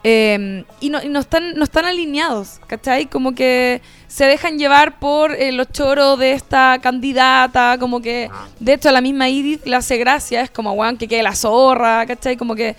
[0.03, 3.05] Eh, y no, y no están, no están alineados, ¿cachai?
[3.07, 8.31] Como que se dejan llevar por eh, los choros de esta candidata, como que,
[8.61, 11.35] de hecho, a la misma Edith le hace gracia, es como, weón, que quede la
[11.35, 12.39] zorra, ¿cachai?
[12.39, 12.77] Como que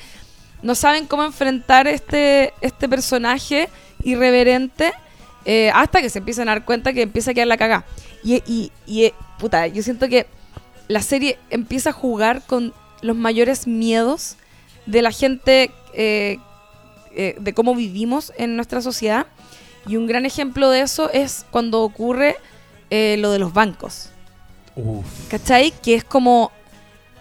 [0.62, 3.70] no saben cómo enfrentar este, este personaje
[4.04, 4.94] irreverente
[5.46, 7.86] eh, hasta que se empiezan a dar cuenta que empieza a quedar la cagada.
[8.24, 10.28] Y, y, y, eh, puta, yo siento que
[10.88, 14.36] la serie empieza a jugar con los mayores miedos
[14.86, 16.38] de la gente, eh,
[17.16, 19.26] eh, de cómo vivimos en nuestra sociedad.
[19.88, 22.36] Y un gran ejemplo de eso es cuando ocurre
[22.92, 24.10] lo de los bancos.
[24.76, 25.06] Uf.
[25.30, 25.72] ¿Cachai?
[25.82, 26.52] Que es como,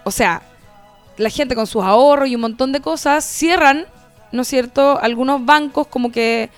[0.03, 0.43] o sea,
[1.17, 3.85] la gente con sus ahorros y un montón de cosas cierran,
[4.31, 4.99] ¿no es cierto?
[5.01, 6.49] Algunos bancos como que,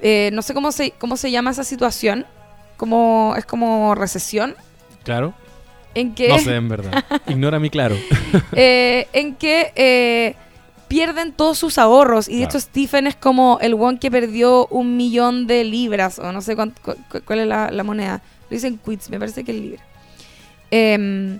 [0.00, 2.26] eh, no sé cómo se, cómo se llama esa situación,
[2.76, 4.54] como, es como recesión,
[5.04, 5.32] Claro.
[5.94, 6.28] en que...
[6.28, 7.04] No sé, en verdad.
[7.26, 7.96] Ignora mi claro.
[8.52, 10.34] eh, en que eh,
[10.86, 12.28] pierden todos sus ahorros.
[12.28, 12.50] Y de Claro.
[12.50, 16.54] hecho Stephen es como el one que perdió un millón de libras, o no sé
[16.56, 18.20] cuánto- cu- cu- cuál es la, la moneda.
[18.50, 19.82] Lo dicen quits, me parece que es libra.
[20.70, 21.38] Em,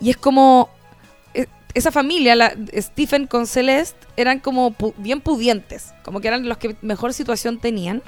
[0.00, 0.68] y es como...
[1.74, 6.58] Esa familia, la, Stephen con Celeste, eran como pu- bien pudientes, como que eran los
[6.58, 8.02] que mejor situación tenían.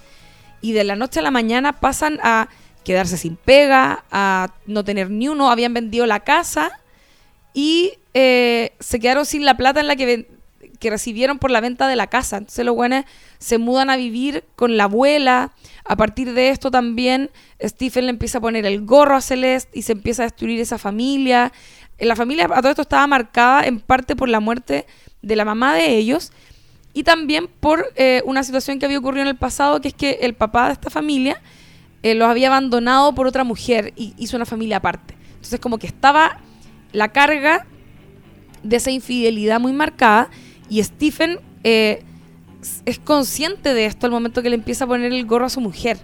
[0.61, 2.49] Y de la noche a la mañana pasan a
[2.85, 6.73] quedarse sin pega, a no tener ni uno, habían vendido la casa
[7.55, 10.29] y eh, se quedaron sin la plata en la que,
[10.81, 12.39] que recibieron por la venta de la casa.
[12.39, 13.05] Entonces los buenos
[13.39, 15.53] se mudan a vivir con la abuela.
[15.85, 17.31] A partir de esto también
[17.63, 20.79] Stephen le empieza a poner el gorro a Celeste y se empieza a destruir esa
[20.79, 21.53] familia.
[22.03, 24.87] La familia a todo esto estaba marcada en parte por la muerte
[25.23, 26.33] de la mamá de ellos
[26.93, 30.19] y también por eh, una situación que había ocurrido en el pasado, que es que
[30.23, 31.41] el papá de esta familia
[32.03, 35.15] eh, los había abandonado por otra mujer y hizo una familia aparte.
[35.35, 36.41] Entonces como que estaba
[36.93, 37.67] la carga
[38.65, 40.29] de esa infidelidad muy marcada
[40.69, 42.03] y Stephen eh,
[42.85, 45.61] es consciente de esto al momento que le empieza a poner el gorro a su
[45.61, 45.99] mujer.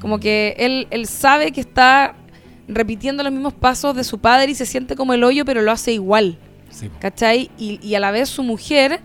[0.00, 2.14] Como que él sabe que está
[2.68, 5.72] repitiendo los mismos pasos de su padre y se siente como el hoyo, pero lo
[5.72, 6.38] hace igual.
[6.70, 6.90] Sí.
[7.00, 7.50] ¿Cachai?
[7.58, 9.00] Y, y a la vez su mujer,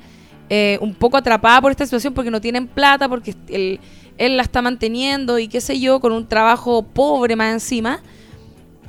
[0.50, 3.80] eh, un poco atrapada por esta situación porque no tienen plata, porque él,
[4.18, 8.02] él la está manteniendo y qué sé yo, con un trabajo pobre más encima.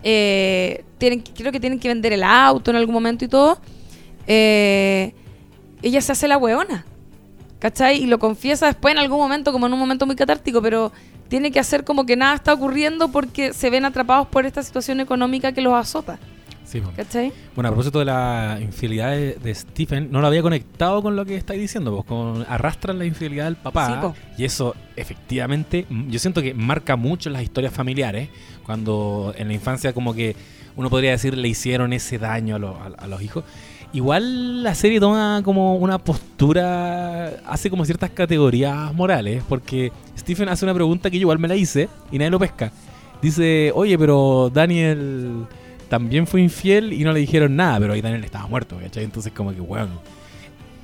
[0.02, 3.58] Eh, tienen, creo que tienen que vender el auto en algún momento y todo.
[4.26, 5.14] Eh,
[5.82, 6.84] ella se hace la hueona.
[7.60, 8.02] ¿Cachai?
[8.02, 10.92] Y lo confiesa después en algún momento, como en un momento muy catártico, pero
[11.28, 15.00] tiene que hacer como que nada está ocurriendo porque se ven atrapados por esta situación
[15.00, 16.18] económica que los azota.
[16.64, 16.82] Sí.
[16.96, 17.30] ¿Cachai?
[17.54, 21.24] Bueno, a propósito de la infidelidad de, de Stephen, no lo había conectado con lo
[21.26, 24.14] que estáis diciendo, pues con arrastran la infidelidad del papá.
[24.36, 28.28] Sí, y eso, efectivamente, mm, yo siento que marca mucho las historias familiares,
[28.64, 30.34] cuando en la infancia como que
[30.76, 33.44] uno podría decir le hicieron ese daño a, lo- a- a los hijos.
[33.94, 40.64] Igual la serie toma como una postura, hace como ciertas categorías morales, porque Stephen hace
[40.64, 42.72] una pregunta que yo igual me la hice y nadie lo pesca.
[43.22, 45.46] Dice, oye, pero Daniel
[45.88, 49.04] también fue infiel y no le dijeron nada, pero ahí Daniel estaba muerto, ¿cachai?
[49.04, 50.00] Entonces como que, bueno,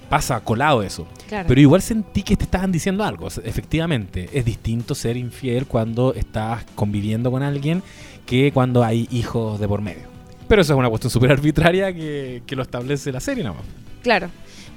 [0.09, 1.05] pasa colado eso.
[1.27, 1.49] Claro.
[1.49, 3.27] Pero igual sentí que te estaban diciendo algo.
[3.27, 7.83] Efectivamente, es distinto ser infiel cuando estás conviviendo con alguien
[8.25, 10.10] que cuando hay hijos de por medio.
[10.51, 13.65] Pero eso es una cuestión súper arbitraria que, que lo establece la serie, nada más.
[14.03, 14.31] Claro.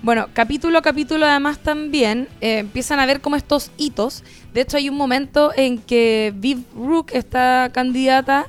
[0.04, 4.24] Bueno, capítulo a capítulo además también eh, empiezan a ver como estos hitos.
[4.54, 8.46] De hecho hay un momento en que Viv Rook, esta candidata,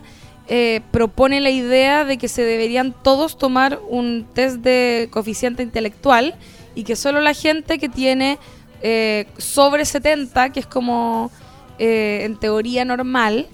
[0.49, 6.35] eh, propone la idea de que se deberían todos tomar un test de coeficiente intelectual
[6.75, 8.39] y que solo la gente que tiene
[8.83, 11.31] eh, sobre 70, que es como
[11.79, 13.47] en teoría normal,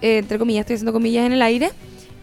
[0.00, 1.72] entre comillas, estoy haciendo comillas en el aire,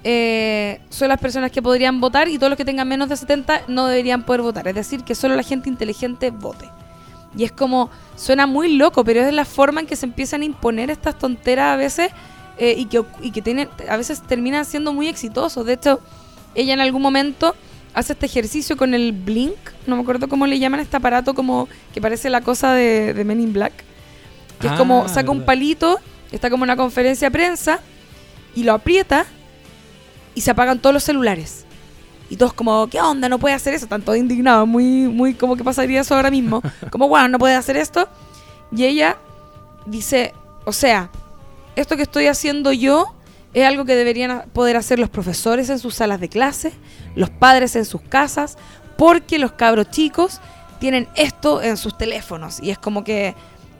[0.04, 3.64] eh, son las personas que podrían votar y todos los que tengan menos de 70
[3.68, 4.68] no deberían poder votar.
[4.68, 6.70] Es decir, que solo la gente inteligente vote.
[7.36, 10.45] Y es como, suena muy loco, pero es la forma en que se empiezan a
[10.45, 12.12] imponer estas tonteras a veces
[12.58, 15.66] eh, y que, y que tienen, a veces terminan siendo muy exitosos.
[15.66, 16.00] De hecho,
[16.56, 17.56] ella en algún momento
[17.93, 21.68] hace este ejercicio con el Blink, no me acuerdo cómo le llaman este aparato como
[21.93, 23.74] que parece la cosa de, de Men in Black.
[24.60, 26.00] Que es Ah, como saca un palito,
[26.32, 27.80] está como en una conferencia de prensa
[28.56, 29.26] y lo aprieta
[30.36, 31.65] y se apagan todos los celulares.
[32.30, 33.27] Y todos como, ¿qué onda?
[33.27, 33.86] No puede hacer eso.
[33.86, 36.61] Están todos indignados, muy, muy como que pasaría eso ahora mismo.
[36.91, 38.07] Como, bueno, no puede hacer esto.
[38.71, 39.17] Y ella
[39.88, 40.34] dice,
[40.65, 41.09] o sea,
[41.75, 43.15] esto que estoy haciendo yo
[43.53, 46.71] es algo que deberían poder hacer los profesores en sus salas de clase,
[47.15, 48.57] los padres en sus casas,
[48.95, 50.39] porque los cabros chicos
[50.80, 52.59] tienen esto en sus teléfonos.
[52.61, 53.34] Y es como que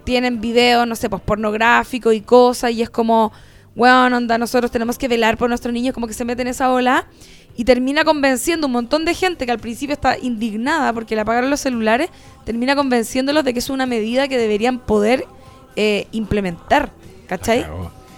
[0.06, 2.72] tienen videos, no sé, pues pornográficos y cosas.
[2.72, 3.32] Y es como,
[3.76, 6.72] bueno, onda, nosotros tenemos que velar por nuestros niños, como que se meten en esa
[6.72, 7.08] ola.
[7.56, 11.50] y termina convenciendo un montón de gente que al principio está indignada porque le apagaron
[11.50, 12.10] los celulares,
[12.46, 15.26] termina convenciéndolos de que es una medida que deberían poder
[15.76, 16.92] eh, implementar.
[17.28, 17.66] ¿Cachai?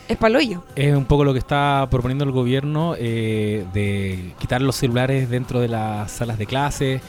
[0.07, 0.63] Es paloyo.
[0.75, 5.59] Es un poco lo que está proponiendo el gobierno eh, de quitar los celulares dentro
[5.59, 7.01] de las salas de clase.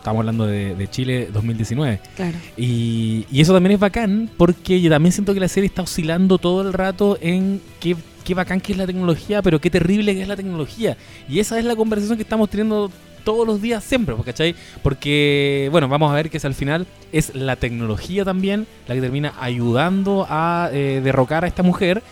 [0.00, 2.00] Estamos hablando de, Chile 2019.
[2.16, 2.38] Claro.
[2.56, 6.38] Y, y, eso también es bacán porque yo también siento que la serie está oscilando
[6.38, 7.94] todo el rato en qué,
[8.24, 10.96] qué bacán que es la tecnología, pero qué terrible que es la tecnología.
[11.28, 12.90] Y esa es la conversación que estamos teniendo
[13.24, 14.54] todos los días siempre, pues, ¿cachai?
[14.82, 19.02] Porque, bueno, vamos a ver que es al final es la tecnología también la que
[19.02, 22.02] termina ayudando a eh, derrocar a esta mujer.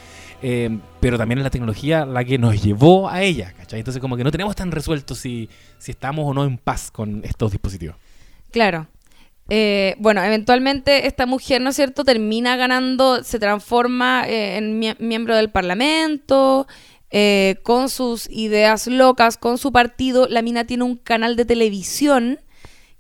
[0.43, 3.81] Eh, pero también es la tecnología la que nos llevó a ella, ¿cachai?
[3.81, 7.25] Entonces como que no tenemos tan resuelto si, si estamos o no en paz con
[7.25, 7.97] estos dispositivos.
[8.51, 8.89] Claro.
[9.51, 15.51] Eh, bueno, eventualmente esta mujer, ¿no es cierto?, termina ganando, se transforma en miembro del
[15.51, 16.67] Parlamento,
[17.11, 20.29] eh, con sus ideas locas, con su partido.
[20.29, 22.41] La mina tiene un canal de televisión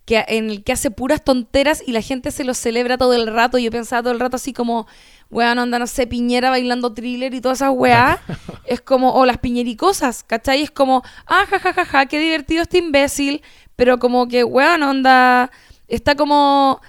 [0.06, 3.26] que, en el que hace puras tonteras y la gente se lo celebra todo el
[3.26, 3.58] rato.
[3.58, 4.86] Yo pensaba todo el rato así como,
[5.30, 8.20] weón, anda, no sé, Piñera bailando thriller y todas esas weá.
[8.66, 10.62] es como, o las piñericosas, ¿cachai?
[10.62, 13.42] Es como, ah, jajajaja, ja, ja, qué divertido este imbécil.
[13.76, 15.50] Pero como que, weón, onda,
[15.86, 16.80] está como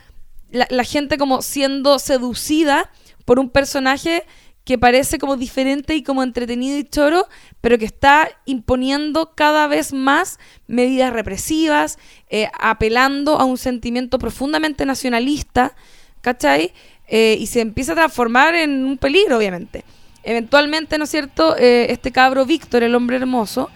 [0.50, 2.92] la, la gente como siendo seducida
[3.26, 4.26] por un personaje
[4.70, 7.28] que parece como diferente y como entretenido y choro,
[7.60, 10.38] pero que está imponiendo cada vez más
[10.68, 11.98] medidas represivas,
[12.30, 15.76] eh, apelando a un sentimiento profundamente nacionalista,
[16.22, 16.72] ¿cachai?
[17.10, 19.84] Eh, y se empieza a transformar en un peligro, obviamente.
[20.24, 21.58] Eventualmente, ¿no es cierto?
[21.58, 23.70] Eh, este cabro Víctor, el hombre hermoso,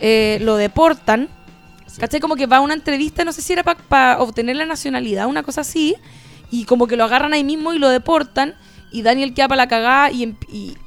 [0.00, 1.28] lo deportan,
[1.98, 2.20] ¿cachai?
[2.20, 5.42] Como que va a una entrevista, no sé si era para obtener la nacionalidad, una
[5.42, 5.96] cosa así,
[6.50, 8.54] y como que lo agarran ahí mismo y lo deportan
[8.90, 10.34] y Daniel queda para la cagada y, em,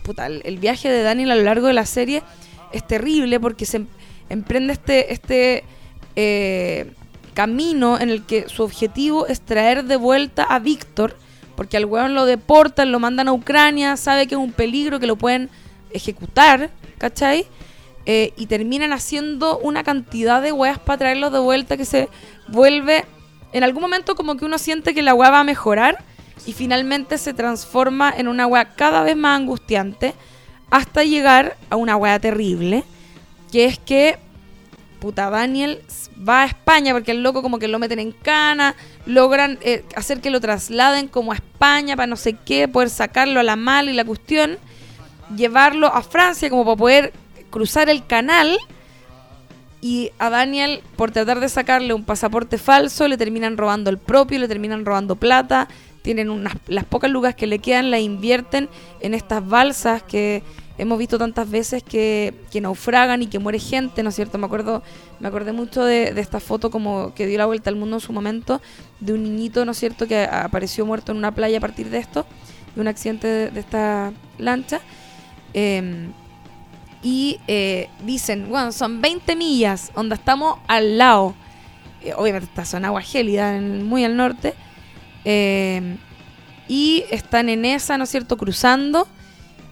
[0.04, 2.24] puta, el, viaje de Daniel a lo largo de la serie
[2.72, 3.88] es terrible porque se em,
[4.30, 5.64] emprende este, este
[6.16, 6.94] eh,
[7.34, 11.16] camino en el que su objetivo es traer de vuelta a Víctor,
[11.56, 15.08] porque al weón lo deportan, lo mandan a Ucrania, sabe que es un peligro, que
[15.08, 15.50] lo pueden
[15.92, 17.46] ejecutar, ¿cachai?
[18.06, 22.10] Eh, y terminan haciendo una cantidad de weas para traerlo de vuelta que se
[22.48, 23.06] vuelve,
[23.54, 26.04] en algún momento como que uno siente que la wea va a mejorar,
[26.46, 30.16] y finalmente se transforma en una weá cada vez más angustiante
[30.72, 32.84] hasta llegar a una weá terrible,
[33.52, 34.18] que es que
[35.02, 35.82] puta Daniel
[36.18, 38.76] va a España porque el loco como que lo meten en cana,
[39.06, 43.40] logran eh, hacer que lo trasladen como a España para no sé qué, poder sacarlo
[43.40, 44.58] a la mal y la cuestión,
[45.36, 47.14] llevarlo a Francia como para poder
[47.50, 48.58] cruzar el canal
[49.82, 54.38] y a Daniel por tratar de sacarle un pasaporte falso le terminan robando el propio,
[54.38, 55.68] le terminan robando plata,
[56.04, 60.44] tienen unas, las pocas lugas que le quedan, la invierten en estas balsas que
[60.82, 64.40] hemos visto tantas veces que, naufragan y que muere gente, ¿no es cierto?
[64.40, 64.82] Me acuerdo,
[65.20, 68.12] me acordé mucho de, esta foto como que dio la vuelta al mundo en su
[68.12, 68.62] momento,
[69.00, 72.00] de un niñito, ¿no es cierto?, que apareció muerto en una playa a partir de
[72.00, 72.26] esto,
[72.74, 74.82] de un accidente de, esta lancha.
[75.54, 76.14] Em,
[77.04, 81.36] y eh, dicen, bueno, son 20 millas, donde estamos al lado.
[82.02, 84.56] Eh, obviamente esta son agua gélida, muy al norte.
[85.26, 85.96] Eh,
[86.68, 89.08] y están en esa, ¿no es cierto?, cruzando.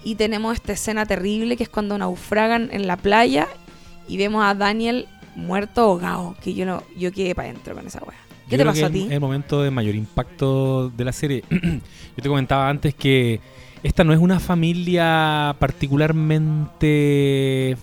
[0.03, 3.47] Y tenemos esta escena terrible que es cuando naufragan en la playa
[4.07, 6.35] y vemos a Daniel muerto ahogado.
[6.41, 8.17] Que yo no, yo quedé para adentro con esa weá.
[8.49, 9.05] ¿Qué te pasó a ti?
[9.05, 11.43] Es el momento de mayor impacto de la serie.
[11.49, 13.39] yo te comentaba antes que
[13.83, 17.77] esta no es una familia particularmente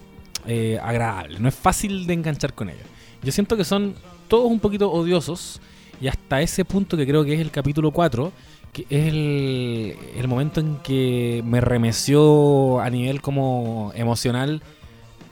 [0.47, 1.39] eh, agradable.
[1.39, 2.83] No es fácil de enganchar con ella.
[3.23, 3.95] Yo siento que son
[4.29, 5.61] todos un poquito odiosos
[6.01, 8.33] y hasta ese punto que creo que es el capítulo 4,
[8.73, 14.63] que es el, momento en que me remeció a nivel como emocional,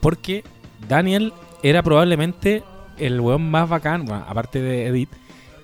[0.00, 0.44] porque
[0.88, 1.32] Daniel
[1.62, 2.62] era probablemente
[2.98, 5.10] el weón más bacán, aparte de Edith,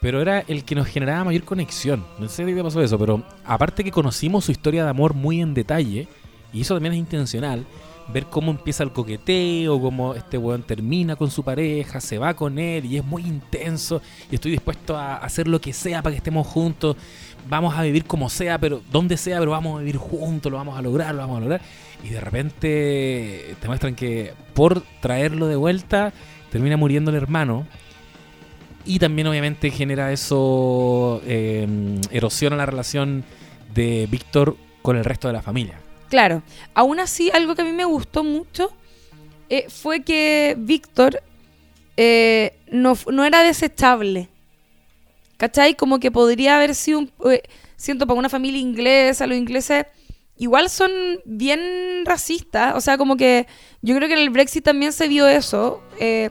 [0.00, 2.04] pero era el que nos generaba mayor conexión.
[2.18, 5.54] No sé qué pasó eso, pero aparte que conocimos su historia de amor muy en
[5.54, 6.08] detalle,
[6.52, 7.66] y eso también es intencional,
[8.12, 12.58] ver cómo empieza el coqueteo, cómo este weón termina con su pareja, se va con
[12.58, 14.00] él y es muy intenso
[14.30, 16.96] y estoy dispuesto a hacer lo que sea para que estemos juntos,
[17.49, 20.78] vamos a vivir como sea, pero donde sea, pero vamos a vivir juntos, lo vamos
[20.78, 21.61] a lograr, lo vamos a lograr.
[22.03, 26.12] Y de repente te muestran que por traerlo de vuelta
[26.51, 27.66] termina muriendo el hermano.
[28.84, 31.68] Y también obviamente genera eso, eh,
[32.11, 33.24] erosiona la relación
[33.74, 35.78] de Víctor con el resto de la familia.
[36.09, 36.43] Claro,
[36.74, 38.72] aún así, algo que a mí me gustó mucho
[39.49, 41.22] eh, fue que Víctor
[41.97, 44.28] eh, no, era desechable.
[45.41, 45.74] ¿Cachai?
[45.74, 47.11] Como que podría haber sido un...
[47.24, 47.41] Eh,
[47.74, 49.86] siento, para una familia inglesa, los ingleses
[50.36, 50.91] igual son
[51.24, 52.74] bien racistas.
[52.76, 53.47] O sea, como que
[53.80, 56.28] yo creo que en el Brexit también se vio eso, eh,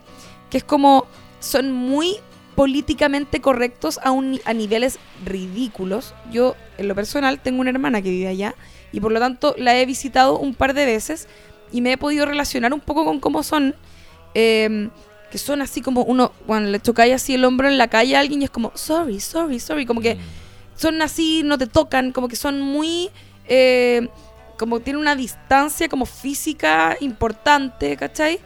[0.51, 1.07] que es como
[1.39, 2.18] son muy
[2.53, 6.14] políticamente correctos a, a niveles ridículos.
[6.32, 8.53] Yo, en lo personal, tengo una hermana que vive allá
[8.91, 11.28] y por lo tanto la he visitado un par de veces
[11.72, 13.74] y me he podido relacionar un poco con cómo son.
[14.36, 14.91] Em,
[15.32, 18.19] que son así como uno, cuando le tocáis así el hombro en la calle a
[18.19, 20.19] alguien y es como, sorry, sorry, sorry, como que mm.
[20.75, 23.09] son así, no te tocan, como que son muy,
[23.47, 24.07] eh,
[24.57, 28.39] como tienen una distancia como física importante, ¿cachai?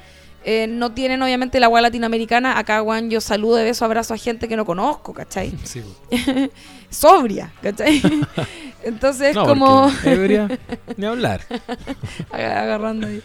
[0.46, 2.58] Eh, no tienen obviamente la agua latinoamericana.
[2.58, 5.54] Acá, Juan, yo saludo de beso, abrazo a gente que no conozco, ¿cachai?
[5.64, 5.84] Sí.
[6.90, 8.02] Sobria, ¿cachai?
[8.84, 9.90] Entonces, como.
[10.04, 10.48] Debería
[10.98, 11.42] ni hablar.
[12.32, 13.24] Agarrando ahí.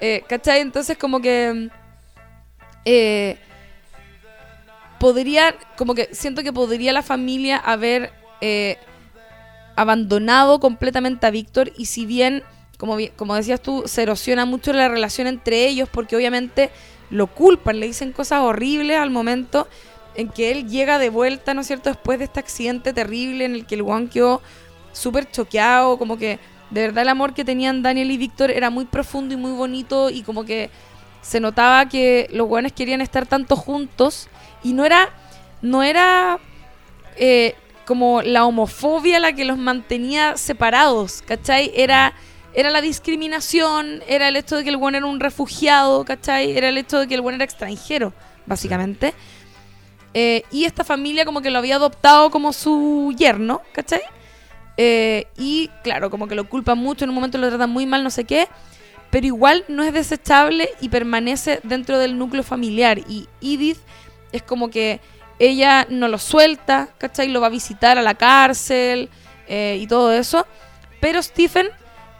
[0.00, 0.60] Eh, ¿cachai?
[0.60, 1.70] Entonces, como que.
[2.84, 3.38] Eh,
[4.98, 5.54] podría.
[5.76, 8.12] Como que siento que podría la familia haber
[9.76, 12.42] abandonado completamente a Víctor y si bien
[13.16, 16.70] como, decías tú, se erosiona mucho la relación entre ellos porque obviamente
[17.10, 19.68] lo culpan, le dicen cosas horribles al momento
[20.16, 23.54] en que él llega de vuelta, ¿no es cierto?, después de este accidente terrible en
[23.54, 24.42] el que el Juan quedó
[24.92, 28.84] súper choqueado, como que de verdad el amor que tenían Daniel y Víctor era muy
[28.84, 30.68] profundo y muy bonito y como que
[31.22, 34.28] se notaba que los guanes querían estar tanto juntos
[34.62, 35.10] y no era,
[35.62, 36.38] no era
[37.16, 37.54] eh,
[37.86, 41.72] como la homofobia la que los mantenía separados, ¿cachai?
[41.74, 42.12] Era
[42.54, 46.56] era la discriminación, era el hecho de que el buen era un refugiado, ¿cachai?
[46.56, 48.12] Era el hecho de que el buen era extranjero,
[48.46, 49.14] básicamente.
[50.14, 54.02] Eh, y esta familia como que lo había adoptado como su yerno, ¿cachai?
[54.76, 58.04] Eh, y claro, como que lo culpan mucho, en un momento lo tratan muy mal,
[58.04, 58.48] no sé qué,
[59.12, 62.98] pero igual no es desechable y permanece dentro del núcleo familiar.
[63.06, 63.76] Y Edith
[64.32, 65.02] es como que
[65.38, 67.28] ella no lo suelta, ¿cachai?
[67.28, 69.10] Lo va a visitar a la cárcel
[69.48, 70.46] eh, y todo eso.
[70.98, 71.68] Pero Stephen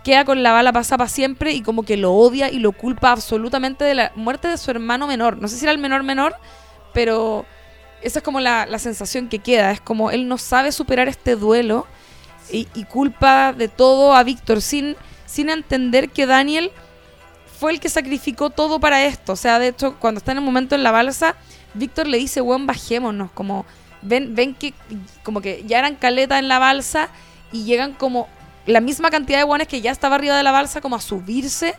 [0.04, 3.10] queda con la bala pasada para siempre y como que lo odia y lo culpa
[3.10, 5.38] absolutamente de la muerte de su hermano menor.
[5.38, 6.36] No sé si era el menor menor,
[6.92, 7.46] pero
[8.02, 9.70] esa es como la, sensación que queda.
[9.70, 11.86] Es como él no sabe superar este duelo
[12.50, 16.70] y, culpa de todo a Víctor sin, sin entender que Daniel
[17.62, 19.34] fue el que sacrificó todo para esto.
[19.34, 21.36] O sea, de hecho, cuando está en el momento en la balsa,
[21.74, 23.30] Víctor le dice, weón, bajémonos.
[23.30, 23.64] Como,
[24.02, 24.74] ven, ven que
[25.22, 27.08] como que ya eran caleta en la balsa
[27.52, 28.26] y llegan como
[28.66, 31.76] la misma cantidad de guanes que ya estaba arriba de la balsa como a subirse.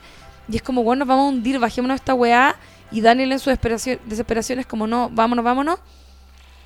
[0.48, 2.56] Y es como, bueno, vamos a hundir, bajémonos esta weá.
[2.90, 5.80] Y Daniel en su desesperación es como, no, vámonos, vámonos.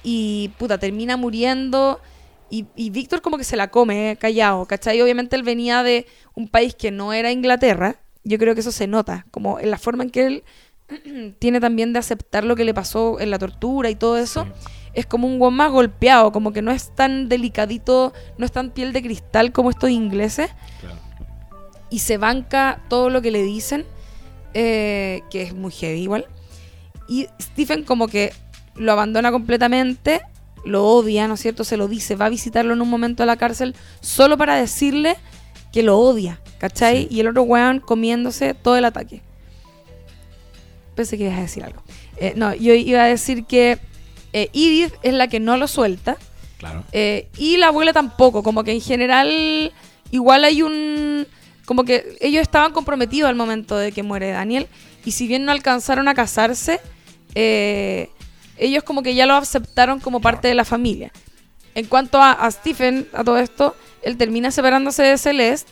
[0.03, 1.99] Y puta, termina muriendo.
[2.51, 5.01] Y, Víctor como que se la come, eh, callado, ¿cachai?
[5.01, 6.05] Obviamente él venía de
[6.35, 7.99] un país que no era Inglaterra.
[8.27, 10.43] Yo creo que eso se nota, como en la forma en que él
[11.39, 14.47] tiene también de aceptar lo que le pasó en la tortura y todo eso
[14.97, 18.71] es como un guan más golpeado, como que no es tan delicadito, no es tan
[18.71, 20.49] piel de cristal como estos ingleses.
[21.91, 23.85] Y se banca todo lo que le dicen,
[24.55, 26.25] eh, que es muy heavy igual.
[27.07, 28.33] Y Stephen como que
[28.73, 30.21] lo abandona completamente,
[30.65, 31.63] lo odia, ¿no es cierto?
[31.63, 35.15] Se lo dice, va a visitarlo en un momento a la cárcel solo para decirle
[35.77, 37.07] que lo odia, ¿cachai?
[37.11, 39.21] Y el otro weón comiéndose todo el ataque.
[40.95, 41.83] Pensé que ibas a decir algo.
[42.15, 43.77] Eh, no, yo iba a decir que
[44.33, 46.17] eh, Edith es la que no lo suelta.
[46.57, 46.83] Claro.
[46.93, 49.71] Eh, y la abuela tampoco, como que en general
[50.09, 51.27] igual hay un...
[51.65, 54.65] Como que ellos estaban comprometidos al momento de que muere Daniel
[55.05, 56.79] y si bien no alcanzaron a casarse,
[57.35, 58.09] eh,
[58.57, 61.11] ellos como que ya lo aceptaron como parte de la familia.
[61.77, 65.71] En cuanto a, Stephen, a todo esto, él termina separándose de Celeste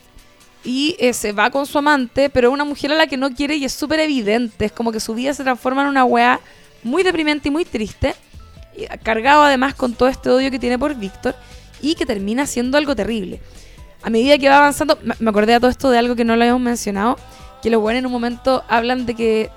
[0.63, 3.55] y se va con su amante, pero es una mujer a la que no quiere
[3.55, 4.65] y es súper evidente.
[4.65, 6.39] Es como que su vida se transforma en una weá
[6.83, 8.13] muy deprimente y muy triste
[9.03, 11.35] cargado además con todo este odio que tiene por Víctor
[11.81, 13.41] y que termina siendo algo terrible.
[14.03, 16.43] A medida que va avanzando, me acordé de todo esto de algo que no lo
[16.43, 17.17] habíamos mencionado,
[17.63, 19.49] que los buenos en un momento hablan de que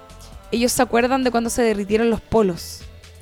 [0.51, 2.81] ellos se acuerdan de cuando se derritieron los polos.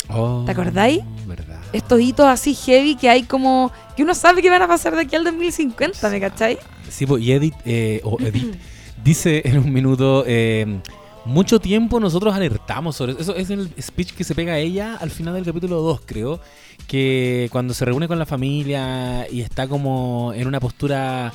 [0.08, 1.00] Oh, ¿Te acordáis?
[1.26, 1.60] Verdad.
[1.76, 3.70] Estos hitos así heavy que hay como...
[3.96, 6.58] que uno sabe que van a pasar de aquí al 2050, ¿me cacháis?
[6.88, 8.56] Sí, pues, y Edith, eh, o Edith
[9.04, 10.24] dice en un minuto...
[10.26, 10.80] Eh,
[11.26, 13.34] mucho tiempo nosotros alertamos sobre eso.
[13.34, 16.40] Eso es el speech que se pega a ella al final del capítulo 2, creo.
[16.86, 21.32] Que cuando se reúne con la familia y está como en una postura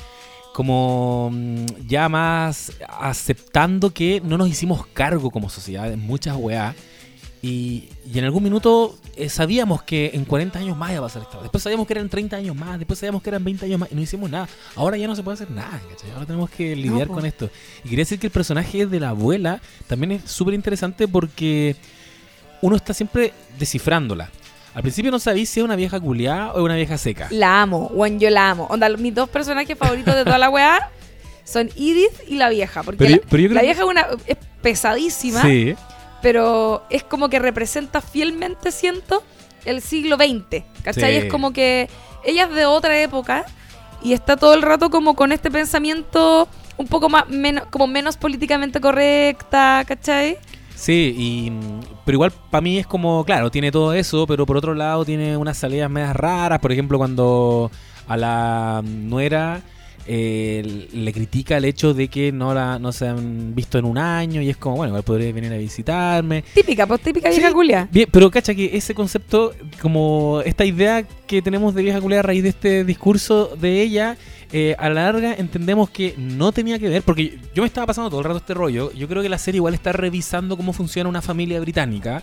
[0.54, 6.74] como mm, ya más aceptando que no nos hicimos cargo como sociedad en muchas weas
[7.42, 11.40] y, en algún minuto eh, sabíamos que en 40 años más iba a pasar esto.
[11.42, 13.94] Después sabíamos que eran 30 años más, después sabíamos que eran 20 años más y
[13.96, 14.48] no hicimos nada.
[14.76, 16.10] Ahora ya no se puede hacer nada, ¿cachai?
[16.12, 17.50] Ahora tenemos que lidiar con esto.
[17.84, 21.74] Y quería decir que el personaje de la abuela también es súper interesante porque
[22.60, 24.30] uno está siempre descifrándola.
[24.74, 27.26] Al principio no sabéis si es una vieja culiada o una vieja seca.
[27.30, 28.66] La amo, Juan, yo la amo.
[28.70, 30.90] Onda, mis dos personajes favoritos de toda la weá
[31.44, 32.82] son Edith y la vieja.
[32.84, 35.74] Porque Pero la, yo- pero yo creo la que- vieja es, una, es pesadísima, Sí.
[36.22, 39.22] Pero es como que representa fielmente, siento,
[39.64, 40.64] el siglo XX.
[40.82, 41.12] ¿Cachai?
[41.12, 41.18] Sí.
[41.18, 41.88] Es como que
[42.24, 43.44] ella es de otra época
[44.02, 48.16] y está todo el rato como con este pensamiento un poco más menos, como menos
[48.16, 50.38] políticamente correcta, ¿cachai?
[50.74, 51.52] Sí, y,
[52.04, 55.36] pero igual para mí es como, claro, tiene todo eso, pero por otro lado tiene
[55.36, 56.58] unas salidas medias raras.
[56.58, 57.70] Por ejemplo, cuando
[58.08, 59.60] a la nuera
[60.06, 63.98] eh, le critica el hecho de que no la no se han visto en un
[63.98, 66.44] año y es como, bueno, igual podría venir a visitarme.
[66.54, 67.54] Típica, pues típica vieja Sí.
[67.54, 67.88] culia.
[67.90, 72.22] Bien, pero cacha que ese concepto, como esta idea que tenemos de vieja culera a
[72.22, 74.16] raíz de este discurso de ella,
[74.54, 78.10] eh, a la larga entendemos que no tenía que ver, porque yo me estaba pasando
[78.10, 81.08] todo el rato este rollo, yo creo que la serie igual está revisando cómo funciona
[81.08, 82.22] una familia británica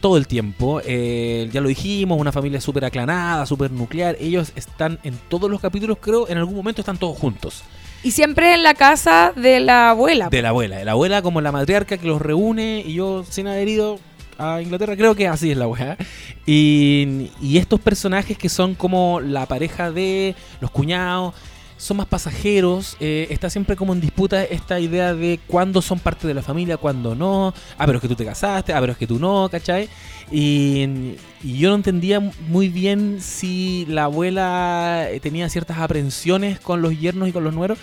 [0.00, 4.98] todo el tiempo, eh, ya lo dijimos, una familia súper aclanada, súper nuclear, ellos están
[5.02, 7.62] en todos los capítulos, creo, en algún momento están todos juntos.
[8.02, 10.30] Y siempre en la casa de la abuela.
[10.30, 13.46] De la abuela, de la abuela como la matriarca que los reúne y yo sin
[13.46, 13.98] haber ido
[14.38, 15.98] a Inglaterra, creo que así es la weá.
[16.46, 21.34] Y, y estos personajes que son como la pareja de los cuñados,
[21.80, 26.28] son más pasajeros, eh, está siempre como en disputa esta idea de cuándo son parte
[26.28, 28.98] de la familia, cuándo no, ah, pero es que tú te casaste, ah, pero es
[28.98, 29.88] que tú no, ¿cachai?
[30.30, 36.82] Y, y yo no entendía muy bien si la abuela eh, tenía ciertas aprensiones con
[36.82, 37.78] los yernos y con los nueros,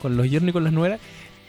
[0.00, 1.00] con los yernos y con las nueras,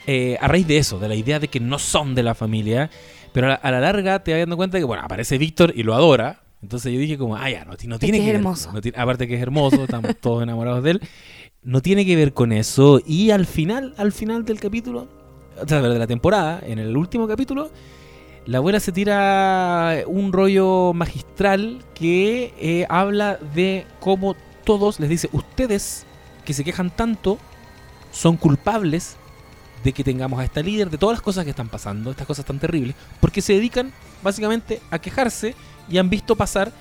[0.07, 2.89] eh, a raíz de eso, de la idea de que no son de la familia,
[3.33, 5.83] pero a la, a la larga te vas dando cuenta que, bueno, aparece Víctor y
[5.83, 6.41] lo adora.
[6.63, 8.71] Entonces yo dije como, ah, ya, no, no tiene que que es ver- hermoso.
[8.73, 11.01] no tiene- aparte que es hermoso, estamos todos enamorados de él.
[11.63, 13.01] No tiene que ver con eso.
[13.05, 15.07] Y al final, al final del capítulo,
[15.61, 17.69] o sea, de la temporada, en el último capítulo,
[18.45, 25.29] la abuela se tira un rollo magistral que eh, habla de cómo todos, les dice,
[25.33, 26.05] ustedes
[26.45, 27.37] que se quejan tanto,
[28.11, 29.17] son culpables
[29.83, 32.45] de que tengamos a esta líder, de todas las cosas que están pasando, estas cosas
[32.45, 33.91] tan terribles, porque se dedican
[34.23, 35.55] básicamente a quejarse
[35.89, 36.71] y han visto pasar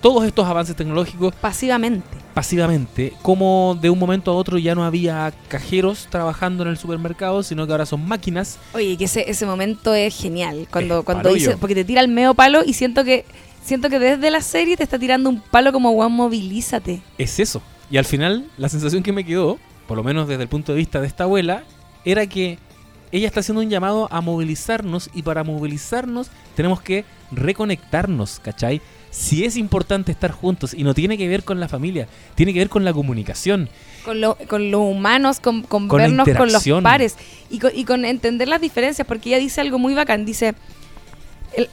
[0.00, 2.06] todos estos avances tecnológicos Pasivamente.
[2.34, 7.42] pasivamente, como de un momento a otro ya no había cajeros trabajando en el supermercado,
[7.42, 8.58] sino que ahora son máquinas.
[8.72, 10.66] Oye, que ese, ese momento es genial.
[10.70, 13.24] Cuando, Es cuando dice, porque te tira el medio palo y siento que
[13.62, 17.02] siento que desde la serie te está tirando un palo como Juan movilízate.
[17.18, 17.62] Es eso.
[17.90, 20.78] Y al final, la sensación que me quedó, por lo menos desde el punto de
[20.78, 21.64] vista de esta abuela,
[22.04, 22.58] era que
[23.12, 28.80] ella está haciendo un llamado a movilizarnos y para movilizarnos tenemos que reconectarnos, ¿cachai?
[29.10, 32.06] Si es importante estar juntos y no tiene que ver con la familia,
[32.36, 33.68] tiene que ver con la comunicación.
[34.04, 37.16] Con, lo- con los humanos, con, con Con vernos con los pares
[37.50, 40.24] y con, y con entender las diferencias, porque ella dice algo muy bacán.
[40.24, 40.54] Dice,
[41.56, 41.68] el-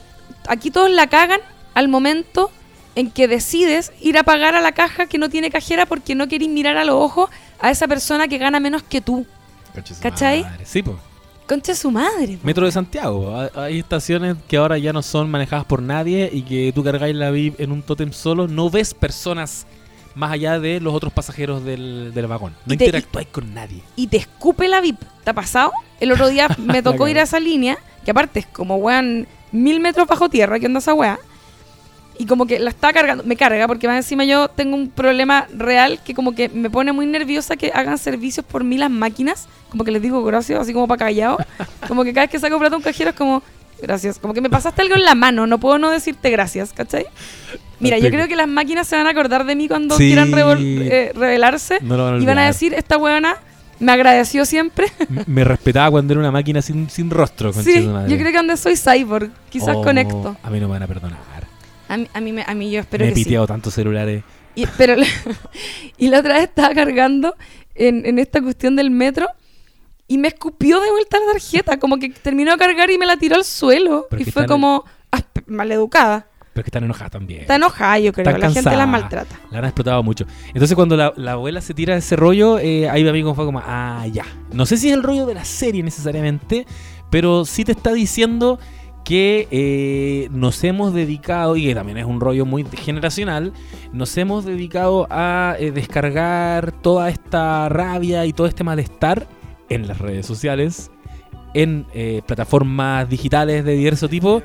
[0.48, 1.40] aquí todos la cagan
[1.74, 2.50] al momento
[2.96, 6.26] en que decides ir a pagar a la caja que no tiene cajera porque no
[6.26, 7.30] querís mirar a los ojos
[7.60, 9.24] a esa persona que gana menos que tú.
[10.02, 10.42] ¿Cachai?
[10.42, 10.96] Madre, Sí, pues.
[11.48, 12.38] Concha su madre.
[12.42, 13.34] Metro de Santiago.
[13.34, 17.16] Ha- Hay estaciones que ahora ya no son manejadas por nadie y que tú cargáis
[17.16, 18.46] la VIP en un tótem solo.
[18.48, 19.66] No ves personas
[20.14, 22.54] más allá de los otros pasajeros del, del vagón.
[22.66, 23.82] No te- con nadie.
[23.96, 25.00] y te escupe la VIP.
[25.24, 25.72] ¿Te ha pasado?
[26.00, 29.80] El otro día me tocó ir a esa línea, que aparte es como, weón, mil
[29.80, 31.18] metros bajo tierra, que onda esa weá.
[32.20, 35.46] Y como que la está cargando, me carga, porque más encima yo tengo un problema
[35.56, 39.46] real que como que me pone muy nerviosa que hagan servicios por mí las máquinas.
[39.70, 41.38] Como que les digo gracias, así como para callado.
[41.86, 43.42] Como que cada vez que saco plata a un cajero es como,
[43.80, 44.18] gracias.
[44.18, 47.06] Como que me pasaste algo en la mano, no puedo no decirte gracias, ¿cachai?
[47.78, 50.08] Mira, yo creo que las máquinas se van a acordar de mí cuando Sí.
[50.08, 51.78] quieran eh, revelarse.
[51.82, 53.36] No van Y van a decir, esta weona
[53.78, 54.86] me agradeció siempre.
[55.28, 57.52] Me respetaba cuando era una máquina sin, sin rostro.
[57.52, 60.36] concha sí, yo creo que donde soy cyborg, quizás Oh, conecto.
[60.42, 61.18] A mí no me van a perdonar.
[61.88, 63.24] A mí, a mí, me- a mí yo espero me he que sí.
[63.24, 64.22] piteado tantos celulares.
[64.54, 65.06] Y, pero la,
[65.98, 67.34] y la otra vez estaba cargando
[67.74, 69.26] en, en esta cuestión del metro
[70.06, 73.16] y me escupió de vuelta la tarjeta, como que terminó de cargar y me la
[73.16, 74.06] tiró al suelo.
[74.10, 76.26] Pero y fue como ah, maleducada.
[76.54, 77.42] Pero es que están enojadas también.
[77.42, 78.24] Está enojada, yo creo.
[78.26, 79.38] Están La gente la maltrata.
[79.50, 80.24] La han explotado mucho.
[80.48, 83.44] Entonces cuando la, la abuela se tira ese rollo, eh, ahí a mí como fue
[83.44, 84.24] como, ah, ya.
[84.52, 86.66] No sé si es el rollo de la serie necesariamente,
[87.10, 88.58] pero sí te está diciendo
[89.04, 93.52] que eh, nos hemos dedicado, y que también es un rollo muy generacional,
[93.92, 99.26] nos hemos dedicado a eh, descargar toda esta rabia y todo este malestar
[99.68, 100.90] en las redes sociales,
[101.54, 104.42] en eh, plataformas digitales de diverso tipo,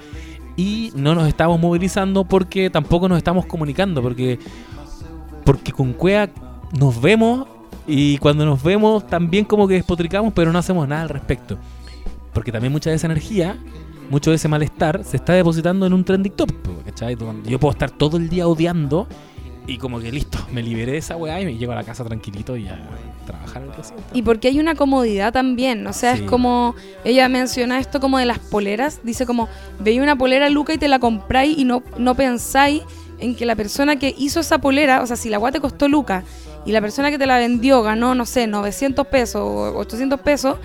[0.56, 4.40] y no nos estamos movilizando porque tampoco nos estamos comunicando, porque,
[5.44, 6.30] porque con Cuea
[6.78, 7.48] nos vemos
[7.88, 11.58] y cuando nos vemos también como que despotricamos, pero no hacemos nada al respecto.
[12.34, 13.58] Porque también mucha de esa energía,
[14.10, 16.52] mucho de ese malestar se está depositando en un trending top,
[16.86, 17.18] ¿cachai?
[17.46, 19.08] Yo puedo estar todo el día odiando
[19.66, 22.04] Y como que listo, me liberé de esa weá y me llego a la casa
[22.04, 22.78] tranquilito y a
[23.26, 24.18] trabajar el.
[24.18, 26.24] Y porque hay una comodidad también, o sea, Sí.
[26.24, 26.76] es como,
[27.06, 29.48] ella menciona esto como de las poleras, dice como,
[29.80, 32.82] veía una polera Luca y te la compráis y no, no pensáis
[33.20, 35.88] en que la persona que hizo esa polera, o sea, si la agua te costó
[35.88, 36.26] Luca
[36.66, 40.58] y la persona que te la vendió ganó, no sé, 900 pesos o 800 pesos,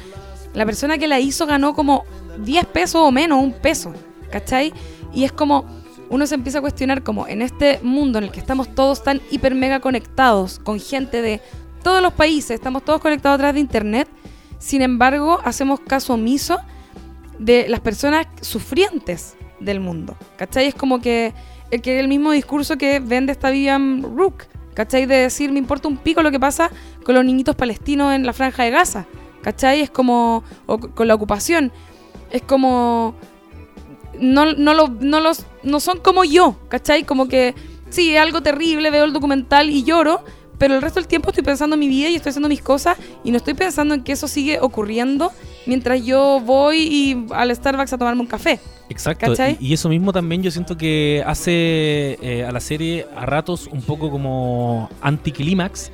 [0.54, 2.04] la persona que la hizo ganó como
[2.38, 3.92] 10 pesos o menos, un peso,
[4.30, 4.72] ¿cachai?
[5.12, 5.64] Y es como,
[6.10, 9.20] uno se empieza a cuestionar como en este mundo en el que estamos todos tan
[9.30, 11.40] hiper mega conectados con gente de
[11.82, 14.08] todos los países, estamos todos conectados a través de internet,
[14.58, 16.58] sin embargo hacemos caso omiso
[17.38, 20.66] de las personas sufrientes del mundo, ¿cachai?
[20.66, 21.32] Es como que
[21.70, 25.06] el, que el mismo discurso que vende esta Vivian Rook, ¿cachai?
[25.06, 26.70] De decir, me importa un pico lo que pasa
[27.04, 29.06] con los niñitos palestinos en la franja de Gaza,
[29.42, 29.80] ¿cachai?
[29.80, 31.72] Es como, con la ocupación,
[32.30, 33.14] es como,
[34.18, 37.04] no, no, lo- no, los, no son como yo, ¿cachai?
[37.04, 37.54] Como que,
[37.90, 40.22] sí, es algo terrible, veo el documental y lloro,
[40.58, 42.96] pero el resto del tiempo estoy pensando en mi vida y estoy haciendo mis cosas
[43.22, 45.30] y no estoy pensando en que eso sigue ocurriendo
[45.66, 48.58] mientras yo voy y al Starbucks a tomarme un café.
[48.90, 53.68] Exacto, y eso mismo también yo siento que hace eh, a la serie a ratos
[53.70, 55.92] un poco como anticlímax,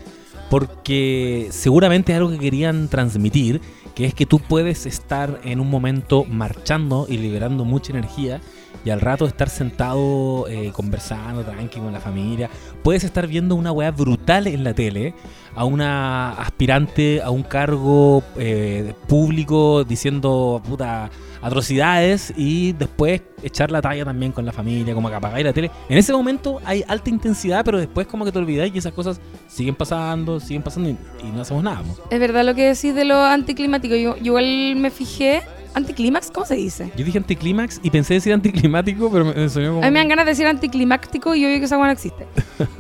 [0.49, 3.61] porque seguramente es algo que querían transmitir,
[3.95, 8.41] que es que tú puedes estar en un momento marchando y liberando mucha energía
[8.85, 12.51] y al rato estar sentado eh, conversando tranqui con la familia.
[12.83, 15.15] Puedes estar viendo una weá brutal en la tele
[15.55, 21.11] a una aspirante a un cargo eh, público diciendo puta
[21.45, 25.71] atrocidades y después echar la talla también con la familia, como que apagáis la tele.
[25.91, 29.21] En ese momento hay alta intensidad, pero después como que te olvidáis y esas cosas
[29.47, 31.83] siguen pasando, siguen pasando y, y no hacemos nada.
[32.11, 33.95] Es verdad lo que decís de lo anticlimático.
[33.95, 35.43] Yo, yo igual me fijé.
[35.75, 36.31] ¿Anticlímax?
[36.31, 36.93] ¿Cómo se dice?
[36.97, 39.83] Yo dije anticlímax y pensé decir anticlimático, pero me, me sonó como...
[39.83, 41.93] A mí me dan ganas de decir anticlimáctico y yo veo que esa agua no
[41.93, 42.29] existe.